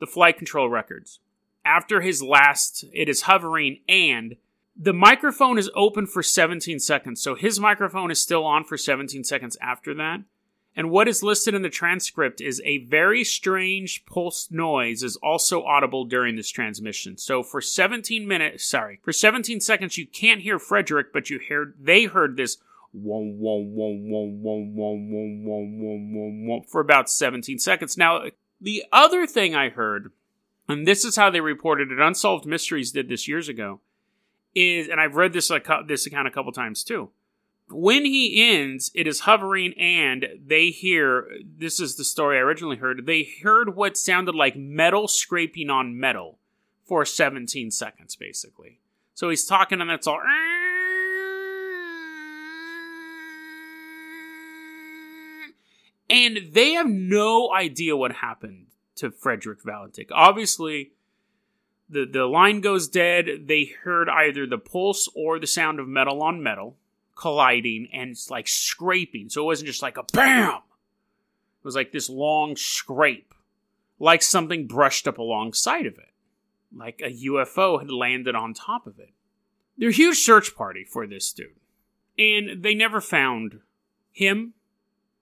the 0.00 0.06
flight 0.06 0.36
control 0.36 0.68
records, 0.68 1.20
after 1.64 2.00
his 2.00 2.20
last, 2.20 2.84
it 2.92 3.08
is 3.08 3.22
hovering 3.22 3.78
and 3.88 4.36
the 4.76 4.92
microphone 4.92 5.56
is 5.56 5.70
open 5.74 6.06
for 6.06 6.22
17 6.22 6.80
seconds. 6.80 7.22
So 7.22 7.36
his 7.36 7.60
microphone 7.60 8.10
is 8.10 8.20
still 8.20 8.44
on 8.44 8.64
for 8.64 8.76
17 8.76 9.22
seconds 9.22 9.56
after 9.60 9.94
that. 9.94 10.20
And 10.74 10.90
what 10.90 11.08
is 11.08 11.22
listed 11.22 11.54
in 11.54 11.62
the 11.62 11.68
transcript 11.68 12.40
is 12.40 12.60
a 12.64 12.84
very 12.86 13.24
strange 13.24 14.04
pulse 14.04 14.48
noise 14.50 15.02
is 15.02 15.16
also 15.16 15.64
audible 15.64 16.04
during 16.04 16.36
this 16.36 16.50
transmission. 16.50 17.16
So 17.18 17.42
for 17.42 17.60
17 17.60 18.26
minutes, 18.26 18.64
sorry, 18.64 19.00
for 19.02 19.12
17 19.12 19.60
seconds, 19.60 19.98
you 19.98 20.06
can't 20.06 20.42
hear 20.42 20.58
Frederick, 20.58 21.12
but 21.12 21.30
you 21.30 21.40
heard, 21.48 21.74
they 21.80 22.04
heard 22.04 22.36
this 22.36 22.58
for 26.70 26.80
about 26.80 27.10
17 27.10 27.58
seconds. 27.58 27.96
Now, 27.96 28.24
the 28.60 28.84
other 28.92 29.26
thing 29.26 29.54
I 29.54 29.68
heard, 29.68 30.12
and 30.68 30.86
this 30.86 31.04
is 31.04 31.16
how 31.16 31.30
they 31.30 31.40
reported 31.40 31.92
it, 31.92 32.00
Unsolved 32.00 32.46
Mysteries 32.46 32.92
did 32.92 33.08
this 33.08 33.28
years 33.28 33.48
ago, 33.48 33.80
is, 34.54 34.88
and 34.88 35.00
I've 35.00 35.16
read 35.16 35.32
this, 35.32 35.50
this 35.86 36.06
account 36.06 36.28
a 36.28 36.30
couple 36.30 36.52
times 36.52 36.82
too. 36.82 37.10
When 37.70 38.06
he 38.06 38.50
ends, 38.50 38.90
it 38.94 39.06
is 39.06 39.20
hovering, 39.20 39.74
and 39.74 40.26
they 40.42 40.70
hear 40.70 41.28
this 41.44 41.78
is 41.80 41.96
the 41.96 42.04
story 42.04 42.38
I 42.38 42.40
originally 42.40 42.78
heard. 42.78 43.04
They 43.04 43.28
heard 43.42 43.76
what 43.76 43.98
sounded 43.98 44.34
like 44.34 44.56
metal 44.56 45.06
scraping 45.06 45.68
on 45.68 46.00
metal 46.00 46.38
for 46.86 47.04
17 47.04 47.70
seconds, 47.70 48.16
basically. 48.16 48.80
So 49.12 49.28
he's 49.28 49.44
talking, 49.44 49.82
and 49.82 49.90
it's 49.90 50.06
all 50.06 50.20
And 56.10 56.52
they 56.52 56.72
have 56.72 56.88
no 56.88 57.52
idea 57.52 57.96
what 57.96 58.12
happened 58.12 58.66
to 58.96 59.10
Frederick 59.10 59.62
Valentich. 59.62 60.08
Obviously, 60.10 60.92
the, 61.88 62.06
the 62.06 62.26
line 62.26 62.60
goes 62.60 62.88
dead. 62.88 63.44
They 63.46 63.72
heard 63.84 64.08
either 64.08 64.46
the 64.46 64.58
pulse 64.58 65.08
or 65.14 65.38
the 65.38 65.46
sound 65.46 65.80
of 65.80 65.88
metal 65.88 66.22
on 66.22 66.42
metal 66.42 66.76
colliding 67.18 67.88
and 67.92 68.10
it's 68.10 68.30
like 68.30 68.48
scraping. 68.48 69.28
So 69.28 69.42
it 69.42 69.46
wasn't 69.46 69.66
just 69.66 69.82
like 69.82 69.98
a 69.98 70.04
BAM! 70.12 70.54
It 70.54 71.64
was 71.64 71.74
like 71.74 71.92
this 71.92 72.08
long 72.08 72.56
scrape, 72.56 73.34
like 73.98 74.22
something 74.22 74.66
brushed 74.66 75.08
up 75.08 75.18
alongside 75.18 75.86
of 75.86 75.98
it, 75.98 76.12
like 76.74 77.02
a 77.04 77.10
UFO 77.26 77.80
had 77.80 77.90
landed 77.90 78.34
on 78.34 78.54
top 78.54 78.86
of 78.86 78.98
it. 78.98 79.10
They're 79.76 79.90
a 79.90 79.92
huge 79.92 80.18
search 80.18 80.54
party 80.54 80.84
for 80.84 81.06
this 81.06 81.32
dude. 81.32 81.48
And 82.16 82.62
they 82.62 82.74
never 82.74 83.00
found 83.00 83.60
him 84.12 84.54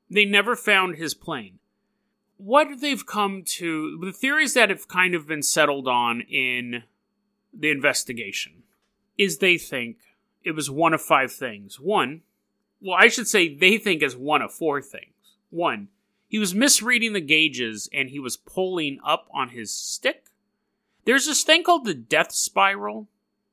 they 0.08 0.24
never 0.24 0.56
found 0.56 0.96
his 0.96 1.14
plane. 1.14 1.58
What 2.36 2.80
they've 2.80 3.06
come 3.06 3.42
to, 3.44 3.98
the 4.02 4.12
theories 4.12 4.54
that 4.54 4.70
have 4.70 4.88
kind 4.88 5.14
of 5.14 5.26
been 5.26 5.42
settled 5.42 5.88
on 5.88 6.20
in 6.20 6.84
the 7.52 7.70
investigation, 7.70 8.62
is 9.16 9.38
they 9.38 9.56
think 9.56 9.96
it 10.44 10.52
was 10.52 10.70
one 10.70 10.92
of 10.92 11.00
five 11.00 11.32
things. 11.32 11.80
One, 11.80 12.20
well, 12.80 12.96
I 12.98 13.08
should 13.08 13.26
say 13.26 13.54
they 13.54 13.78
think 13.78 14.02
as 14.02 14.16
one 14.16 14.42
of 14.42 14.52
four 14.52 14.82
things. 14.82 15.14
One, 15.50 15.88
he 16.28 16.38
was 16.38 16.54
misreading 16.54 17.12
the 17.14 17.20
gauges 17.20 17.88
and 17.92 18.10
he 18.10 18.18
was 18.18 18.36
pulling 18.36 18.98
up 19.04 19.28
on 19.32 19.50
his 19.50 19.72
stick. 19.72 20.26
There's 21.04 21.26
this 21.26 21.42
thing 21.44 21.62
called 21.62 21.84
the 21.84 21.94
death 21.94 22.32
spiral, 22.32 23.08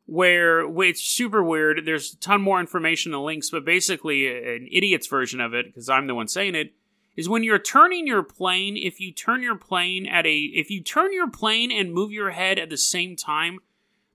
where 0.05 0.65
it's 0.83 1.03
super 1.03 1.43
weird. 1.43 1.85
There's 1.85 2.13
a 2.13 2.17
ton 2.17 2.41
more 2.41 2.59
information 2.59 3.13
and 3.13 3.23
links, 3.23 3.49
but 3.49 3.65
basically, 3.65 4.27
an 4.27 4.67
idiot's 4.71 5.07
version 5.07 5.39
of 5.39 5.53
it, 5.53 5.67
because 5.67 5.89
I'm 5.89 6.07
the 6.07 6.15
one 6.15 6.27
saying 6.27 6.55
it, 6.55 6.73
is 7.15 7.29
when 7.29 7.43
you're 7.43 7.59
turning 7.59 8.07
your 8.07 8.23
plane. 8.23 8.75
If 8.75 8.99
you 8.99 9.13
turn 9.13 9.41
your 9.41 9.55
plane 9.55 10.05
at 10.05 10.25
a, 10.25 10.35
if 10.35 10.69
you 10.69 10.81
turn 10.81 11.13
your 11.13 11.29
plane 11.29 11.71
and 11.71 11.93
move 11.93 12.11
your 12.11 12.31
head 12.31 12.59
at 12.59 12.69
the 12.69 12.77
same 12.77 13.15
time, 13.15 13.59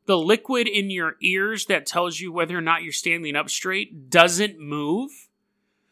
the 0.06 0.18
liquid 0.18 0.66
in 0.66 0.90
your 0.90 1.16
ears 1.22 1.66
that 1.66 1.86
tells 1.86 2.18
you 2.18 2.32
whether 2.32 2.56
or 2.56 2.62
not 2.62 2.82
you're 2.82 2.92
standing 2.92 3.36
up 3.36 3.50
straight 3.50 4.10
doesn't 4.10 4.58
move. 4.58 5.10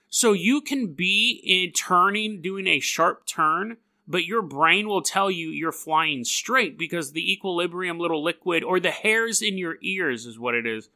So 0.08 0.32
you 0.32 0.62
can 0.62 0.94
be 0.94 1.40
in 1.44 1.72
turning, 1.72 2.40
doing 2.40 2.66
a 2.66 2.80
sharp 2.80 3.26
turn, 3.26 3.76
but 4.08 4.24
your 4.24 4.42
brain 4.42 4.88
will 4.88 5.02
tell 5.02 5.30
you 5.30 5.48
you're 5.48 5.72
flying 5.72 6.24
straight 6.24 6.78
because 6.78 7.12
the 7.12 7.32
equilibrium 7.32 7.98
little 7.98 8.22
liquid 8.22 8.62
or 8.62 8.78
the 8.78 8.90
hairs 8.90 9.42
in 9.42 9.58
your 9.58 9.76
ears 9.82 10.26
is 10.26 10.38
what 10.38 10.54
it 10.54 10.66
is 10.66 10.88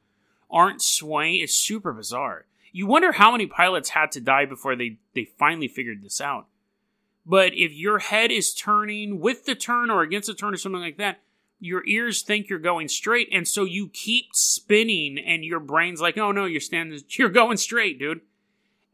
aren't 0.50 0.82
swaying. 0.82 1.40
It's 1.42 1.54
super 1.54 1.92
bizarre. 1.92 2.46
You 2.72 2.86
wonder 2.86 3.12
how 3.12 3.32
many 3.32 3.46
pilots 3.46 3.90
had 3.90 4.12
to 4.12 4.20
die 4.20 4.44
before 4.44 4.76
they, 4.76 4.98
they 5.14 5.24
finally 5.24 5.68
figured 5.68 6.02
this 6.02 6.20
out. 6.20 6.46
But 7.26 7.52
if 7.54 7.72
your 7.72 7.98
head 7.98 8.30
is 8.30 8.54
turning 8.54 9.20
with 9.20 9.44
the 9.44 9.54
turn 9.54 9.90
or 9.90 10.02
against 10.02 10.28
the 10.28 10.34
turn 10.34 10.54
or 10.54 10.56
something 10.56 10.80
like 10.80 10.98
that, 10.98 11.20
your 11.60 11.86
ears 11.86 12.22
think 12.22 12.48
you're 12.48 12.58
going 12.58 12.88
straight, 12.88 13.28
and 13.30 13.46
so 13.46 13.64
you 13.64 13.88
keep 13.88 14.30
spinning, 14.32 15.18
and 15.18 15.44
your 15.44 15.60
brain's 15.60 16.00
like, 16.00 16.16
"Oh 16.16 16.32
no, 16.32 16.46
you're 16.46 16.58
standing, 16.58 16.98
you're 17.10 17.28
going 17.28 17.58
straight, 17.58 17.98
dude." 17.98 18.22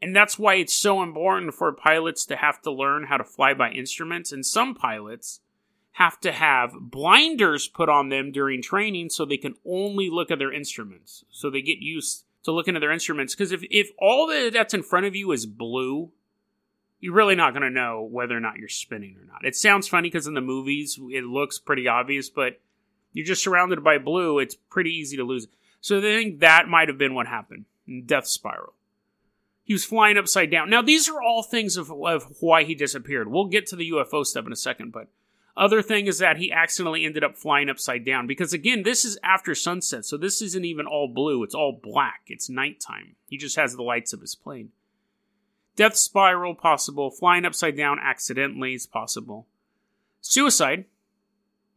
And 0.01 0.15
that's 0.15 0.37
why 0.37 0.55
it's 0.55 0.75
so 0.75 1.01
important 1.01 1.53
for 1.53 1.71
pilots 1.71 2.25
to 2.27 2.35
have 2.35 2.61
to 2.61 2.71
learn 2.71 3.05
how 3.05 3.17
to 3.17 3.23
fly 3.23 3.53
by 3.53 3.71
instruments. 3.71 4.31
And 4.31 4.45
some 4.45 4.75
pilots 4.75 5.39
have 5.93 6.19
to 6.19 6.31
have 6.31 6.73
blinders 6.79 7.67
put 7.67 7.89
on 7.89 8.09
them 8.09 8.31
during 8.31 8.61
training 8.61 9.09
so 9.09 9.25
they 9.25 9.37
can 9.37 9.55
only 9.65 10.09
look 10.11 10.29
at 10.29 10.37
their 10.37 10.53
instruments. 10.53 11.25
So 11.31 11.49
they 11.49 11.63
get 11.63 11.79
used 11.79 12.25
to 12.43 12.51
looking 12.51 12.75
at 12.75 12.79
their 12.79 12.91
instruments. 12.91 13.33
Because 13.33 13.51
if, 13.51 13.63
if 13.71 13.89
all 13.97 14.27
that's 14.51 14.75
in 14.75 14.83
front 14.83 15.07
of 15.07 15.15
you 15.15 15.31
is 15.31 15.47
blue, 15.47 16.11
you're 16.99 17.15
really 17.15 17.35
not 17.35 17.53
going 17.53 17.63
to 17.63 17.69
know 17.69 18.03
whether 18.03 18.37
or 18.37 18.39
not 18.39 18.57
you're 18.57 18.69
spinning 18.69 19.17
or 19.19 19.25
not. 19.25 19.45
It 19.45 19.55
sounds 19.55 19.87
funny 19.87 20.09
because 20.09 20.27
in 20.27 20.35
the 20.35 20.41
movies 20.41 20.99
it 21.11 21.23
looks 21.23 21.57
pretty 21.57 21.87
obvious, 21.87 22.29
but 22.29 22.59
you're 23.13 23.25
just 23.25 23.43
surrounded 23.43 23.83
by 23.83 23.97
blue. 23.97 24.37
It's 24.37 24.55
pretty 24.55 24.91
easy 24.91 25.17
to 25.17 25.23
lose. 25.23 25.47
So 25.81 25.97
I 25.97 26.01
think 26.01 26.39
that 26.41 26.67
might 26.67 26.87
have 26.87 26.97
been 26.99 27.15
what 27.15 27.27
happened. 27.27 27.65
Death 28.05 28.27
Spiral. 28.27 28.73
He 29.67 29.73
was 29.73 29.83
flying 29.83 30.17
upside 30.17 30.49
down. 30.49 30.69
Now, 30.69 30.81
these 30.81 31.09
are 31.09 31.21
all 31.21 31.43
things 31.43 31.75
of, 31.75 31.91
of 31.91 32.37
why 32.39 32.63
he 32.63 32.73
disappeared. 32.73 33.27
We'll 33.27 33.47
get 33.47 33.67
to 33.67 33.75
the 33.75 33.91
UFO 33.91 34.25
stuff 34.25 34.45
in 34.45 34.53
a 34.53 34.55
second, 34.55 34.93
but 34.93 35.09
Other 35.57 35.81
thing 35.81 36.07
is 36.07 36.19
that 36.19 36.37
he 36.37 36.53
accidentally 36.53 37.03
ended 37.03 37.21
up 37.21 37.35
flying 37.35 37.67
upside 37.69 38.05
down 38.05 38.27
because 38.27 38.53
again, 38.53 38.83
this 38.83 39.03
is 39.03 39.19
after 39.23 39.53
sunset, 39.53 40.05
so 40.05 40.15
this 40.15 40.41
isn't 40.41 40.63
even 40.63 40.85
all 40.85 41.09
blue. 41.09 41.43
It's 41.43 41.53
all 41.53 41.77
black. 41.83 42.21
It's 42.27 42.49
nighttime. 42.49 43.17
He 43.27 43.37
just 43.37 43.57
has 43.57 43.75
the 43.75 43.83
lights 43.83 44.13
of 44.13 44.21
his 44.21 44.35
plane. 44.35 44.69
Death 45.75 45.97
spiral 45.97 46.55
possible. 46.55 47.11
Flying 47.11 47.43
upside 47.43 47.75
down 47.75 47.99
accidentally 48.01 48.73
is 48.73 48.87
possible. 48.87 49.47
Suicide. 50.21 50.85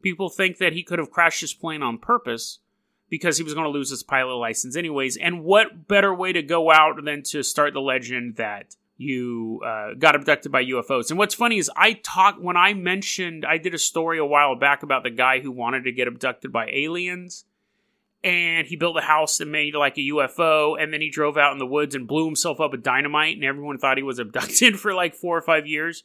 People 0.00 0.29
think 0.29 0.59
that 0.59 0.74
he 0.74 0.85
could 0.85 1.00
have 1.00 1.11
crashed 1.11 1.40
his 1.40 1.55
plane 1.55 1.83
on 1.83 1.98
purpose 1.98 2.61
because 3.11 3.37
he 3.37 3.44
was 3.44 3.53
going 3.53 3.64
to 3.64 3.70
lose 3.70 3.90
his 3.90 4.03
pilot 4.03 4.37
license 4.37 4.77
anyways. 4.77 5.16
And 5.16 5.44
what 5.44 5.88
better 5.88 6.14
way 6.14 6.33
to 6.33 6.42
go 6.42 6.70
out 6.70 7.05
than 7.05 7.23
to 7.25 7.42
start 7.42 7.75
the 7.75 7.81
legend 7.81 8.37
that 8.37 8.77
you 9.01 9.62
uh, 9.64 9.94
got 9.99 10.14
abducted 10.14 10.53
by 10.53 10.62
UFOs. 10.62 11.09
And 11.09 11.18
what's 11.18 11.35
funny 11.35 11.57
is 11.57 11.70
I 11.75 11.94
talked 11.94 12.40
when 12.40 12.59
I 12.59 12.75
mentioned 12.75 13.46
I 13.46 13.57
did 13.57 13.73
a 13.73 13.79
story 13.79 14.18
a 14.18 14.25
while 14.27 14.57
back 14.57 14.83
about 14.83 15.05
the 15.05 15.11
guy 15.11 15.40
who 15.40 15.51
wanted 15.51 15.85
to 15.85 15.92
get 15.92 16.07
abducted 16.07 16.53
by 16.53 16.66
aliens, 16.70 17.46
and 18.23 18.66
he 18.66 18.77
built 18.77 18.99
a 18.99 19.01
house 19.01 19.40
and 19.40 19.51
made 19.51 19.75
like 19.75 19.96
a 19.96 20.03
UFO, 20.03 20.77
and 20.79 20.92
then 20.92 21.01
he 21.01 21.09
drove 21.09 21.38
out 21.38 21.55
in 21.55 21.59
the 21.59 21.66
woods 21.66 21.94
and 21.94 22.07
blew 22.07 22.27
himself 22.27 22.61
up 22.61 22.73
with 22.73 22.83
dynamite, 22.83 23.37
and 23.37 23.44
everyone 23.44 23.79
thought 23.79 23.96
he 23.96 24.03
was 24.03 24.18
abducted 24.20 24.79
for 24.79 24.92
like 24.92 25.14
four 25.14 25.37
or 25.37 25.42
five 25.42 25.66
years. 25.66 26.05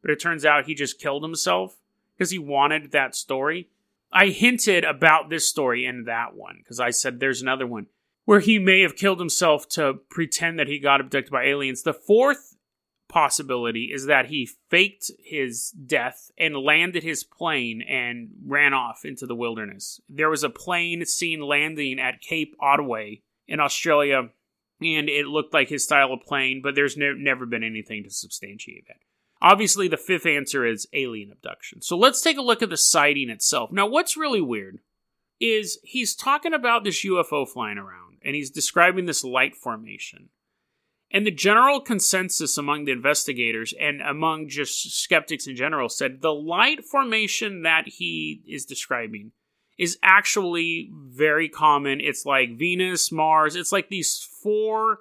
But 0.00 0.12
it 0.12 0.20
turns 0.20 0.44
out 0.44 0.66
he 0.66 0.74
just 0.74 1.00
killed 1.00 1.24
himself 1.24 1.76
because 2.16 2.30
he 2.30 2.38
wanted 2.38 2.92
that 2.92 3.16
story. 3.16 3.70
I 4.12 4.28
hinted 4.28 4.84
about 4.84 5.30
this 5.30 5.48
story 5.48 5.84
in 5.84 6.04
that 6.04 6.34
one 6.34 6.58
because 6.58 6.80
I 6.80 6.90
said 6.90 7.20
there's 7.20 7.42
another 7.42 7.66
one 7.66 7.86
where 8.24 8.40
he 8.40 8.58
may 8.58 8.80
have 8.82 8.96
killed 8.96 9.20
himself 9.20 9.68
to 9.70 9.94
pretend 10.10 10.58
that 10.58 10.68
he 10.68 10.78
got 10.78 11.00
abducted 11.00 11.30
by 11.30 11.44
aliens. 11.44 11.82
The 11.82 11.94
fourth 11.94 12.56
possibility 13.08 13.90
is 13.92 14.06
that 14.06 14.26
he 14.26 14.50
faked 14.68 15.10
his 15.24 15.70
death 15.70 16.30
and 16.36 16.56
landed 16.56 17.02
his 17.02 17.24
plane 17.24 17.82
and 17.82 18.30
ran 18.44 18.74
off 18.74 19.04
into 19.04 19.26
the 19.26 19.36
wilderness. 19.36 20.00
There 20.08 20.30
was 20.30 20.42
a 20.42 20.50
plane 20.50 21.04
seen 21.06 21.40
landing 21.40 22.00
at 22.00 22.20
Cape 22.20 22.54
Otway 22.60 23.22
in 23.46 23.60
Australia, 23.60 24.30
and 24.80 25.08
it 25.08 25.26
looked 25.26 25.54
like 25.54 25.68
his 25.68 25.84
style 25.84 26.12
of 26.12 26.20
plane, 26.22 26.60
but 26.62 26.74
there's 26.74 26.96
ne- 26.96 27.14
never 27.16 27.46
been 27.46 27.62
anything 27.62 28.02
to 28.02 28.10
substantiate 28.10 28.86
that. 28.88 28.96
Obviously, 29.42 29.86
the 29.88 29.96
fifth 29.96 30.26
answer 30.26 30.64
is 30.64 30.88
alien 30.92 31.30
abduction. 31.30 31.82
So 31.82 31.96
let's 31.96 32.20
take 32.20 32.38
a 32.38 32.42
look 32.42 32.62
at 32.62 32.70
the 32.70 32.76
sighting 32.76 33.30
itself. 33.30 33.70
Now, 33.70 33.86
what's 33.86 34.16
really 34.16 34.40
weird 34.40 34.78
is 35.40 35.78
he's 35.82 36.14
talking 36.14 36.54
about 36.54 36.84
this 36.84 37.04
UFO 37.04 37.46
flying 37.46 37.78
around 37.78 38.18
and 38.24 38.34
he's 38.34 38.50
describing 38.50 39.06
this 39.06 39.22
light 39.22 39.54
formation. 39.54 40.30
And 41.10 41.26
the 41.26 41.30
general 41.30 41.80
consensus 41.80 42.58
among 42.58 42.84
the 42.84 42.92
investigators 42.92 43.72
and 43.78 44.00
among 44.00 44.48
just 44.48 45.00
skeptics 45.02 45.46
in 45.46 45.54
general 45.54 45.88
said 45.88 46.20
the 46.20 46.34
light 46.34 46.84
formation 46.84 47.62
that 47.62 47.86
he 47.86 48.42
is 48.48 48.64
describing 48.64 49.32
is 49.78 49.98
actually 50.02 50.90
very 50.92 51.48
common. 51.48 52.00
It's 52.00 52.26
like 52.26 52.58
Venus, 52.58 53.12
Mars, 53.12 53.54
it's 53.54 53.72
like 53.72 53.88
these 53.88 54.26
four 54.42 54.98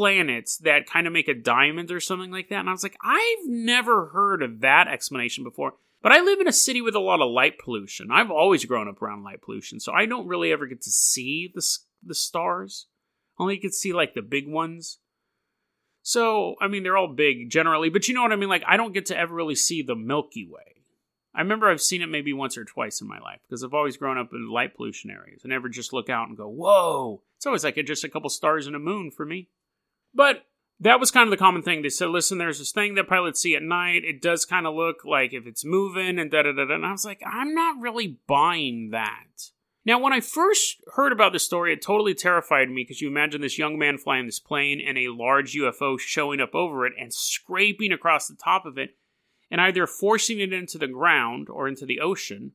planets 0.00 0.56
that 0.56 0.88
kind 0.88 1.06
of 1.06 1.12
make 1.12 1.28
a 1.28 1.34
diamond 1.34 1.90
or 1.92 2.00
something 2.00 2.30
like 2.30 2.48
that. 2.48 2.60
And 2.60 2.70
I 2.70 2.72
was 2.72 2.82
like, 2.82 2.96
I've 3.04 3.46
never 3.46 4.06
heard 4.06 4.42
of 4.42 4.60
that 4.60 4.88
explanation 4.88 5.44
before. 5.44 5.74
But 6.02 6.12
I 6.12 6.22
live 6.22 6.40
in 6.40 6.48
a 6.48 6.52
city 6.52 6.80
with 6.80 6.94
a 6.94 7.00
lot 7.00 7.20
of 7.20 7.30
light 7.30 7.58
pollution. 7.62 8.08
I've 8.10 8.30
always 8.30 8.64
grown 8.64 8.88
up 8.88 9.02
around 9.02 9.24
light 9.24 9.42
pollution, 9.42 9.78
so 9.78 9.92
I 9.92 10.06
don't 10.06 10.26
really 10.26 10.52
ever 10.52 10.66
get 10.66 10.80
to 10.82 10.90
see 10.90 11.52
the 11.54 11.62
the 12.02 12.14
stars. 12.14 12.86
Only 13.38 13.56
you 13.56 13.60
could 13.60 13.74
see 13.74 13.92
like 13.92 14.14
the 14.14 14.22
big 14.22 14.48
ones. 14.48 15.00
So, 16.00 16.54
I 16.62 16.68
mean, 16.68 16.82
they're 16.82 16.96
all 16.96 17.12
big 17.12 17.50
generally, 17.50 17.90
but 17.90 18.08
you 18.08 18.14
know 18.14 18.22
what 18.22 18.32
I 18.32 18.36
mean? 18.36 18.48
Like, 18.48 18.64
I 18.66 18.78
don't 18.78 18.94
get 18.94 19.04
to 19.06 19.18
ever 19.18 19.34
really 19.34 19.54
see 19.54 19.82
the 19.82 19.94
Milky 19.94 20.48
Way. 20.50 20.80
I 21.34 21.42
remember 21.42 21.68
I've 21.68 21.82
seen 21.82 22.00
it 22.00 22.08
maybe 22.08 22.32
once 22.32 22.56
or 22.56 22.64
twice 22.64 23.02
in 23.02 23.06
my 23.06 23.18
life 23.18 23.40
because 23.46 23.62
I've 23.62 23.74
always 23.74 23.98
grown 23.98 24.16
up 24.16 24.30
in 24.32 24.48
light 24.48 24.74
pollution 24.74 25.10
areas. 25.10 25.42
I 25.44 25.48
never 25.48 25.68
just 25.68 25.92
look 25.92 26.08
out 26.08 26.28
and 26.28 26.38
go, 26.38 26.48
whoa. 26.48 27.20
It's 27.36 27.44
always 27.44 27.64
like 27.64 27.78
just 27.84 28.02
a 28.02 28.08
couple 28.08 28.30
stars 28.30 28.66
and 28.66 28.74
a 28.74 28.78
moon 28.78 29.10
for 29.10 29.26
me. 29.26 29.50
But 30.14 30.44
that 30.80 30.98
was 30.98 31.10
kind 31.10 31.26
of 31.26 31.30
the 31.30 31.36
common 31.36 31.62
thing. 31.62 31.82
They 31.82 31.90
said, 31.90 32.08
listen, 32.08 32.38
there's 32.38 32.58
this 32.58 32.72
thing 32.72 32.94
that 32.94 33.08
pilots 33.08 33.40
see 33.40 33.54
at 33.54 33.62
night. 33.62 34.02
It 34.04 34.22
does 34.22 34.44
kind 34.44 34.66
of 34.66 34.74
look 34.74 35.04
like 35.04 35.32
if 35.32 35.46
it's 35.46 35.64
moving 35.64 36.18
and 36.18 36.30
da 36.30 36.42
da 36.42 36.52
da. 36.52 36.74
And 36.74 36.86
I 36.86 36.92
was 36.92 37.04
like, 37.04 37.20
I'm 37.26 37.54
not 37.54 37.80
really 37.80 38.18
buying 38.26 38.90
that. 38.90 39.50
Now, 39.84 39.98
when 39.98 40.12
I 40.12 40.20
first 40.20 40.76
heard 40.94 41.12
about 41.12 41.32
this 41.32 41.44
story, 41.44 41.72
it 41.72 41.82
totally 41.82 42.14
terrified 42.14 42.68
me 42.68 42.82
because 42.82 43.00
you 43.00 43.08
imagine 43.08 43.40
this 43.40 43.58
young 43.58 43.78
man 43.78 43.98
flying 43.98 44.26
this 44.26 44.38
plane 44.38 44.80
and 44.86 44.98
a 44.98 45.08
large 45.08 45.54
UFO 45.54 45.98
showing 45.98 46.40
up 46.40 46.54
over 46.54 46.86
it 46.86 46.92
and 46.98 47.12
scraping 47.12 47.92
across 47.92 48.28
the 48.28 48.36
top 48.36 48.66
of 48.66 48.76
it 48.76 48.90
and 49.50 49.60
either 49.60 49.86
forcing 49.86 50.38
it 50.38 50.52
into 50.52 50.78
the 50.78 50.86
ground 50.86 51.48
or 51.50 51.66
into 51.66 51.86
the 51.86 52.00
ocean 52.00 52.52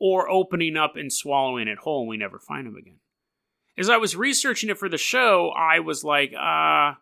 or 0.00 0.28
opening 0.28 0.76
up 0.76 0.96
and 0.96 1.12
swallowing 1.12 1.68
it 1.68 1.78
whole 1.78 2.00
and 2.00 2.08
we 2.08 2.16
never 2.16 2.38
find 2.38 2.66
him 2.66 2.76
again. 2.76 2.98
As 3.76 3.90
I 3.90 3.96
was 3.96 4.16
researching 4.16 4.70
it 4.70 4.78
for 4.78 4.88
the 4.88 4.98
show, 4.98 5.50
I 5.50 5.80
was 5.80 6.04
like, 6.04 6.32
uh, 6.32 6.94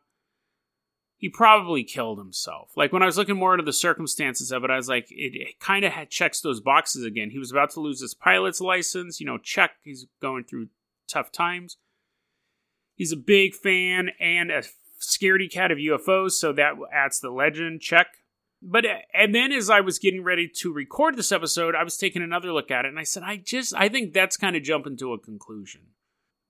he 1.22 1.28
probably 1.28 1.84
killed 1.84 2.18
himself. 2.18 2.72
Like 2.76 2.92
when 2.92 3.02
I 3.02 3.06
was 3.06 3.16
looking 3.16 3.36
more 3.36 3.54
into 3.54 3.64
the 3.64 3.72
circumstances 3.72 4.50
of 4.50 4.64
it, 4.64 4.70
I 4.70 4.76
was 4.76 4.88
like, 4.88 5.06
it, 5.10 5.36
it 5.36 5.60
kind 5.60 5.84
of 5.84 5.92
checks 6.08 6.40
those 6.40 6.60
boxes 6.60 7.04
again. 7.04 7.30
He 7.30 7.38
was 7.38 7.52
about 7.52 7.70
to 7.70 7.80
lose 7.80 8.00
his 8.00 8.14
pilot's 8.14 8.60
license, 8.60 9.20
you 9.20 9.26
know, 9.26 9.38
check. 9.38 9.72
He's 9.84 10.06
going 10.20 10.44
through 10.44 10.68
tough 11.06 11.30
times. 11.30 11.76
He's 12.96 13.12
a 13.12 13.16
big 13.16 13.54
fan 13.54 14.10
and 14.18 14.50
a 14.50 14.64
scaredy 15.00 15.50
cat 15.50 15.70
of 15.70 15.78
UFOs, 15.78 16.32
so 16.32 16.52
that 16.54 16.74
adds 16.92 17.20
the 17.20 17.30
legend. 17.30 17.82
Check. 17.82 18.08
But 18.60 18.84
and 19.14 19.34
then 19.34 19.52
as 19.52 19.70
I 19.70 19.80
was 19.80 19.98
getting 19.98 20.24
ready 20.24 20.48
to 20.56 20.72
record 20.72 21.16
this 21.16 21.32
episode, 21.32 21.74
I 21.74 21.84
was 21.84 21.96
taking 21.96 22.22
another 22.22 22.52
look 22.52 22.70
at 22.70 22.84
it, 22.84 22.88
and 22.88 22.98
I 22.98 23.04
said, 23.04 23.22
I 23.22 23.36
just 23.36 23.74
I 23.76 23.88
think 23.88 24.12
that's 24.12 24.36
kind 24.36 24.56
of 24.56 24.62
jumping 24.62 24.96
to 24.98 25.12
a 25.12 25.18
conclusion 25.18 25.82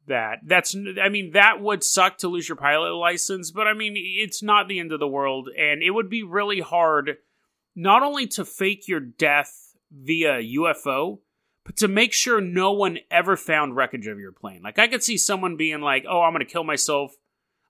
that. 0.06 0.40
That's 0.44 0.74
I 0.74 1.08
mean 1.08 1.32
that 1.32 1.60
would 1.60 1.84
suck 1.84 2.18
to 2.18 2.28
lose 2.28 2.48
your 2.48 2.56
pilot 2.56 2.94
license, 2.94 3.50
but 3.50 3.66
I 3.66 3.74
mean 3.74 3.94
it's 3.96 4.42
not 4.42 4.68
the 4.68 4.78
end 4.78 4.92
of 4.92 5.00
the 5.00 5.08
world 5.08 5.48
and 5.56 5.82
it 5.82 5.90
would 5.90 6.08
be 6.08 6.22
really 6.22 6.60
hard 6.60 7.18
not 7.74 8.02
only 8.02 8.26
to 8.26 8.44
fake 8.44 8.88
your 8.88 9.00
death 9.00 9.74
via 9.90 10.40
UFO, 10.42 11.20
but 11.64 11.76
to 11.76 11.88
make 11.88 12.12
sure 12.12 12.40
no 12.40 12.72
one 12.72 12.98
ever 13.10 13.36
found 13.36 13.76
wreckage 13.76 14.06
of 14.06 14.18
your 14.18 14.32
plane. 14.32 14.62
Like 14.62 14.78
I 14.78 14.88
could 14.88 15.02
see 15.02 15.16
someone 15.16 15.56
being 15.56 15.80
like, 15.80 16.04
"Oh, 16.08 16.22
I'm 16.22 16.32
going 16.32 16.44
to 16.44 16.52
kill 16.52 16.64
myself. 16.64 17.12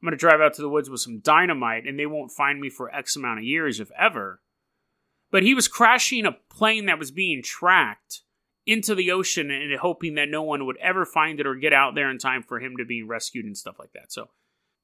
I'm 0.01 0.07
going 0.07 0.19
to 0.19 0.21
drive 0.21 0.41
out 0.41 0.55
to 0.55 0.63
the 0.63 0.69
woods 0.69 0.91
with 0.91 1.01
some 1.01 1.21
dynamite 1.21 1.87
and 1.87 1.99
they 1.99 2.07
won't 2.07 2.33
find 2.33 2.61
me 2.61 2.71
for 2.71 2.95
X 2.95 3.17
amount 3.17 3.41
of 3.41 3.45
years 3.45 3.81
if 3.81 3.91
ever." 3.99 4.41
But 5.31 5.43
he 5.43 5.55
was 5.55 5.69
crashing 5.69 6.27
a 6.27 6.37
plane 6.51 6.87
that 6.87 6.99
was 6.99 7.11
being 7.11 7.43
tracked 7.43 8.23
into 8.67 8.95
the 8.95 9.11
ocean 9.11 9.51
and 9.51 9.79
hoping 9.79 10.15
that 10.15 10.29
no 10.29 10.43
one 10.43 10.67
would 10.67 10.77
ever 10.79 11.05
find 11.05 11.41
it 11.41 11.47
or 11.47 11.55
get 11.55 11.73
out 11.73 11.95
there 11.95 12.11
in 12.11 12.19
time 12.19 12.43
for 12.43 12.61
him 12.61 12.77
to 12.77 12.85
be 12.85 13.03
rescued 13.03 13.45
and 13.45 13.57
stuff 13.57 13.79
like 13.79 13.93
that. 13.93 14.13
So 14.13 14.29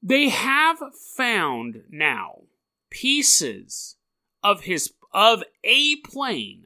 they 0.01 0.29
have 0.29 0.79
found 1.15 1.83
now 1.89 2.43
pieces 2.89 3.95
of 4.43 4.61
his 4.61 4.93
of 5.11 5.43
a 5.63 5.95
plane 5.97 6.65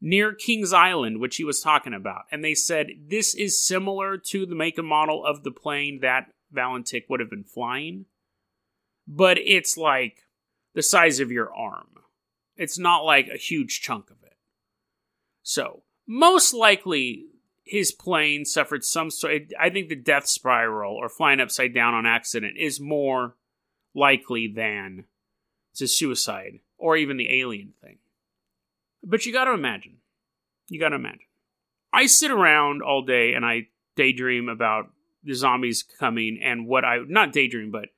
near 0.00 0.32
Kings 0.32 0.72
Island, 0.72 1.20
which 1.20 1.36
he 1.36 1.44
was 1.44 1.60
talking 1.60 1.94
about, 1.94 2.22
and 2.30 2.44
they 2.44 2.54
said 2.54 2.88
this 3.08 3.34
is 3.34 3.62
similar 3.62 4.16
to 4.16 4.46
the 4.46 4.54
make 4.54 4.78
and 4.78 4.86
model 4.86 5.24
of 5.24 5.42
the 5.42 5.50
plane 5.50 6.00
that 6.02 6.30
Valentich 6.54 7.04
would 7.08 7.20
have 7.20 7.30
been 7.30 7.44
flying, 7.44 8.06
but 9.06 9.38
it's 9.38 9.76
like 9.76 10.22
the 10.74 10.82
size 10.82 11.20
of 11.20 11.32
your 11.32 11.52
arm. 11.54 11.88
It's 12.56 12.78
not 12.78 13.04
like 13.04 13.28
a 13.28 13.36
huge 13.36 13.80
chunk 13.80 14.10
of 14.10 14.16
it. 14.22 14.36
So 15.42 15.82
most 16.08 16.54
likely 16.54 17.26
his 17.64 17.92
plane 17.92 18.46
suffered 18.46 18.82
some 18.82 19.10
sort 19.10 19.52
I 19.60 19.68
think 19.68 19.88
the 19.88 19.94
death 19.94 20.26
spiral 20.26 20.96
or 20.96 21.08
flying 21.08 21.38
upside 21.38 21.74
down 21.74 21.94
on 21.94 22.06
accident 22.06 22.56
is 22.58 22.80
more 22.80 23.36
likely 23.94 24.48
than 24.48 25.04
to 25.76 25.86
suicide 25.86 26.60
or 26.78 26.96
even 26.96 27.18
the 27.18 27.40
alien 27.40 27.74
thing. 27.82 27.98
But 29.04 29.26
you 29.26 29.32
got 29.32 29.44
to 29.44 29.52
imagine. 29.52 29.98
You 30.68 30.80
got 30.80 30.88
to 30.88 30.96
imagine. 30.96 31.20
I 31.92 32.06
sit 32.06 32.30
around 32.30 32.82
all 32.82 33.02
day 33.02 33.34
and 33.34 33.44
I 33.44 33.68
daydream 33.94 34.48
about 34.48 34.90
the 35.22 35.34
zombies 35.34 35.82
coming 35.82 36.40
and 36.42 36.66
what 36.66 36.84
I 36.84 37.00
not 37.06 37.32
daydream 37.32 37.70
but 37.70 37.90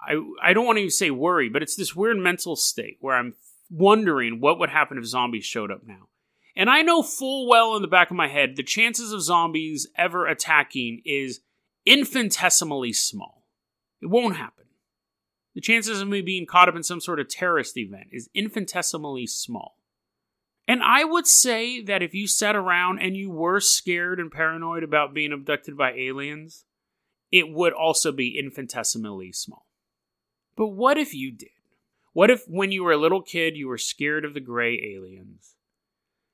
I 0.00 0.14
I 0.40 0.52
don't 0.52 0.66
want 0.66 0.76
to 0.76 0.82
even 0.82 0.90
say 0.90 1.10
worry, 1.10 1.48
but 1.48 1.62
it's 1.62 1.76
this 1.76 1.96
weird 1.96 2.18
mental 2.18 2.54
state 2.54 2.98
where 3.00 3.16
I'm 3.16 3.34
wondering 3.70 4.40
what 4.40 4.60
would 4.60 4.70
happen 4.70 4.98
if 4.98 5.04
zombies 5.04 5.44
showed 5.44 5.72
up 5.72 5.80
now. 5.84 6.08
And 6.56 6.70
I 6.70 6.82
know 6.82 7.02
full 7.02 7.48
well 7.48 7.74
in 7.76 7.82
the 7.82 7.88
back 7.88 8.10
of 8.10 8.16
my 8.16 8.28
head 8.28 8.56
the 8.56 8.62
chances 8.62 9.12
of 9.12 9.22
zombies 9.22 9.88
ever 9.96 10.26
attacking 10.26 11.02
is 11.04 11.40
infinitesimally 11.84 12.92
small. 12.92 13.46
It 14.00 14.06
won't 14.06 14.36
happen. 14.36 14.64
The 15.54 15.60
chances 15.60 16.00
of 16.00 16.08
me 16.08 16.20
being 16.20 16.46
caught 16.46 16.68
up 16.68 16.76
in 16.76 16.82
some 16.82 17.00
sort 17.00 17.20
of 17.20 17.28
terrorist 17.28 17.76
event 17.76 18.08
is 18.12 18.28
infinitesimally 18.34 19.26
small. 19.26 19.78
And 20.66 20.82
I 20.82 21.04
would 21.04 21.26
say 21.26 21.82
that 21.82 22.02
if 22.02 22.14
you 22.14 22.26
sat 22.26 22.56
around 22.56 22.98
and 22.98 23.16
you 23.16 23.30
were 23.30 23.60
scared 23.60 24.18
and 24.18 24.32
paranoid 24.32 24.82
about 24.82 25.14
being 25.14 25.32
abducted 25.32 25.76
by 25.76 25.92
aliens, 25.92 26.64
it 27.30 27.50
would 27.50 27.72
also 27.72 28.12
be 28.12 28.38
infinitesimally 28.38 29.32
small. 29.32 29.66
But 30.56 30.68
what 30.68 30.98
if 30.98 31.14
you 31.14 31.32
did? 31.32 31.50
What 32.12 32.30
if 32.30 32.44
when 32.48 32.72
you 32.72 32.84
were 32.84 32.92
a 32.92 32.96
little 32.96 33.22
kid 33.22 33.56
you 33.56 33.68
were 33.68 33.78
scared 33.78 34.24
of 34.24 34.34
the 34.34 34.40
gray 34.40 34.80
aliens? 34.94 35.53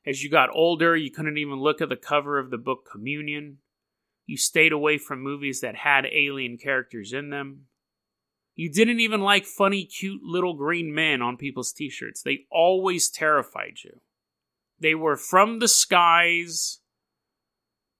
As 0.06 0.22
you 0.22 0.30
got 0.30 0.50
older, 0.52 0.96
you 0.96 1.10
couldn't 1.10 1.38
even 1.38 1.60
look 1.60 1.80
at 1.80 1.88
the 1.88 1.96
cover 1.96 2.38
of 2.38 2.50
the 2.50 2.58
book 2.58 2.88
Communion. 2.90 3.58
You 4.26 4.36
stayed 4.36 4.72
away 4.72 4.98
from 4.98 5.22
movies 5.22 5.60
that 5.60 5.76
had 5.76 6.06
alien 6.06 6.56
characters 6.56 7.12
in 7.12 7.30
them. 7.30 7.66
You 8.54 8.70
didn't 8.70 9.00
even 9.00 9.20
like 9.20 9.46
funny, 9.46 9.84
cute 9.84 10.22
little 10.22 10.54
green 10.54 10.94
men 10.94 11.22
on 11.22 11.36
people's 11.36 11.72
t 11.72 11.88
shirts. 11.90 12.22
They 12.22 12.46
always 12.50 13.08
terrified 13.08 13.78
you. 13.84 14.00
They 14.78 14.94
were 14.94 15.16
from 15.16 15.58
the 15.58 15.68
skies 15.68 16.80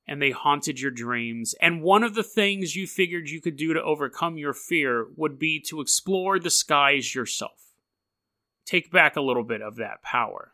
and 0.06 0.20
they 0.20 0.32
haunted 0.32 0.80
your 0.80 0.90
dreams. 0.90 1.54
And 1.60 1.82
one 1.82 2.02
of 2.02 2.14
the 2.14 2.24
things 2.24 2.74
you 2.74 2.86
figured 2.86 3.28
you 3.28 3.40
could 3.40 3.56
do 3.56 3.72
to 3.74 3.82
overcome 3.82 4.38
your 4.38 4.54
fear 4.54 5.06
would 5.16 5.38
be 5.38 5.60
to 5.68 5.80
explore 5.80 6.38
the 6.38 6.50
skies 6.50 7.14
yourself. 7.14 7.74
Take 8.64 8.90
back 8.90 9.14
a 9.16 9.20
little 9.20 9.44
bit 9.44 9.62
of 9.62 9.76
that 9.76 10.02
power. 10.02 10.52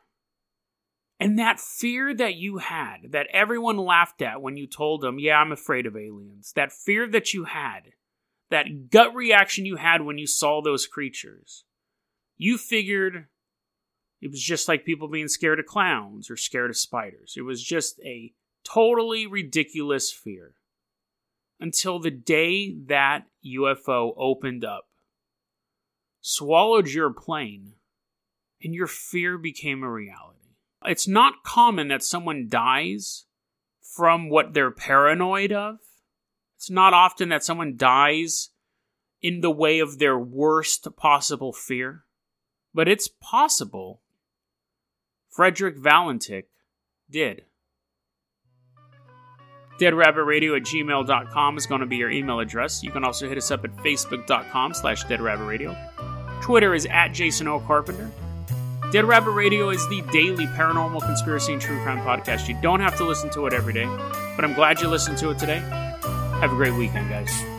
And 1.18 1.38
that 1.38 1.58
fear 1.58 2.14
that 2.14 2.34
you 2.34 2.58
had, 2.58 3.12
that 3.12 3.28
everyone 3.32 3.78
laughed 3.78 4.20
at 4.20 4.42
when 4.42 4.56
you 4.56 4.66
told 4.66 5.00
them, 5.00 5.18
Yeah, 5.18 5.38
I'm 5.38 5.52
afraid 5.52 5.86
of 5.86 5.96
aliens, 5.96 6.52
that 6.54 6.72
fear 6.72 7.08
that 7.08 7.32
you 7.32 7.44
had, 7.44 7.92
that 8.50 8.90
gut 8.90 9.14
reaction 9.14 9.64
you 9.64 9.76
had 9.76 10.02
when 10.02 10.18
you 10.18 10.26
saw 10.26 10.60
those 10.60 10.86
creatures, 10.86 11.64
you 12.36 12.58
figured 12.58 13.26
it 14.20 14.30
was 14.30 14.42
just 14.42 14.68
like 14.68 14.84
people 14.84 15.08
being 15.08 15.28
scared 15.28 15.58
of 15.58 15.66
clowns 15.66 16.30
or 16.30 16.36
scared 16.36 16.70
of 16.70 16.76
spiders. 16.76 17.34
It 17.36 17.42
was 17.42 17.62
just 17.62 17.98
a 18.00 18.32
totally 18.64 19.26
ridiculous 19.26 20.12
fear. 20.12 20.54
Until 21.58 21.98
the 21.98 22.10
day 22.10 22.74
that 22.86 23.24
UFO 23.44 24.12
opened 24.18 24.64
up, 24.64 24.88
swallowed 26.20 26.88
your 26.88 27.10
plane, 27.10 27.72
and 28.62 28.74
your 28.74 28.86
fear 28.86 29.38
became 29.38 29.82
a 29.82 29.90
reality. 29.90 30.35
It's 30.86 31.08
not 31.08 31.42
common 31.44 31.88
that 31.88 32.02
someone 32.02 32.48
dies 32.48 33.24
from 33.80 34.28
what 34.28 34.54
they're 34.54 34.70
paranoid 34.70 35.52
of. 35.52 35.78
It's 36.56 36.70
not 36.70 36.94
often 36.94 37.28
that 37.30 37.44
someone 37.44 37.76
dies 37.76 38.50
in 39.20 39.40
the 39.40 39.50
way 39.50 39.78
of 39.78 39.98
their 39.98 40.18
worst 40.18 40.86
possible 40.96 41.52
fear, 41.52 42.04
but 42.74 42.88
it's 42.88 43.08
possible. 43.08 44.00
Frederick 45.28 45.76
Valentich 45.76 46.44
did. 47.10 47.42
DeadRabbitRadio 49.78 50.56
at 50.56 50.62
gmail.com 50.62 51.58
is 51.58 51.66
going 51.66 51.80
to 51.80 51.86
be 51.86 51.96
your 51.96 52.10
email 52.10 52.40
address. 52.40 52.82
You 52.82 52.90
can 52.90 53.04
also 53.04 53.28
hit 53.28 53.36
us 53.36 53.50
up 53.50 53.64
at 53.64 53.76
facebook.com 53.76 54.72
slash 54.72 55.04
deadrabbitradio. 55.04 56.40
Twitter 56.40 56.74
is 56.74 56.86
at 56.86 57.08
Jason 57.08 57.48
O. 57.48 57.60
Carpenter. 57.60 58.10
Dead 58.96 59.04
Rabbit 59.04 59.32
Radio 59.32 59.68
is 59.68 59.86
the 59.88 60.00
daily 60.10 60.46
paranormal 60.46 61.02
conspiracy 61.02 61.52
and 61.52 61.60
true 61.60 61.78
crime 61.82 61.98
podcast. 61.98 62.48
You 62.48 62.56
don't 62.62 62.80
have 62.80 62.96
to 62.96 63.04
listen 63.04 63.28
to 63.32 63.44
it 63.44 63.52
every 63.52 63.74
day, 63.74 63.84
but 64.36 64.42
I'm 64.42 64.54
glad 64.54 64.80
you 64.80 64.88
listened 64.88 65.18
to 65.18 65.28
it 65.28 65.38
today. 65.38 65.58
Have 66.40 66.50
a 66.50 66.56
great 66.56 66.72
weekend, 66.72 67.10
guys. 67.10 67.55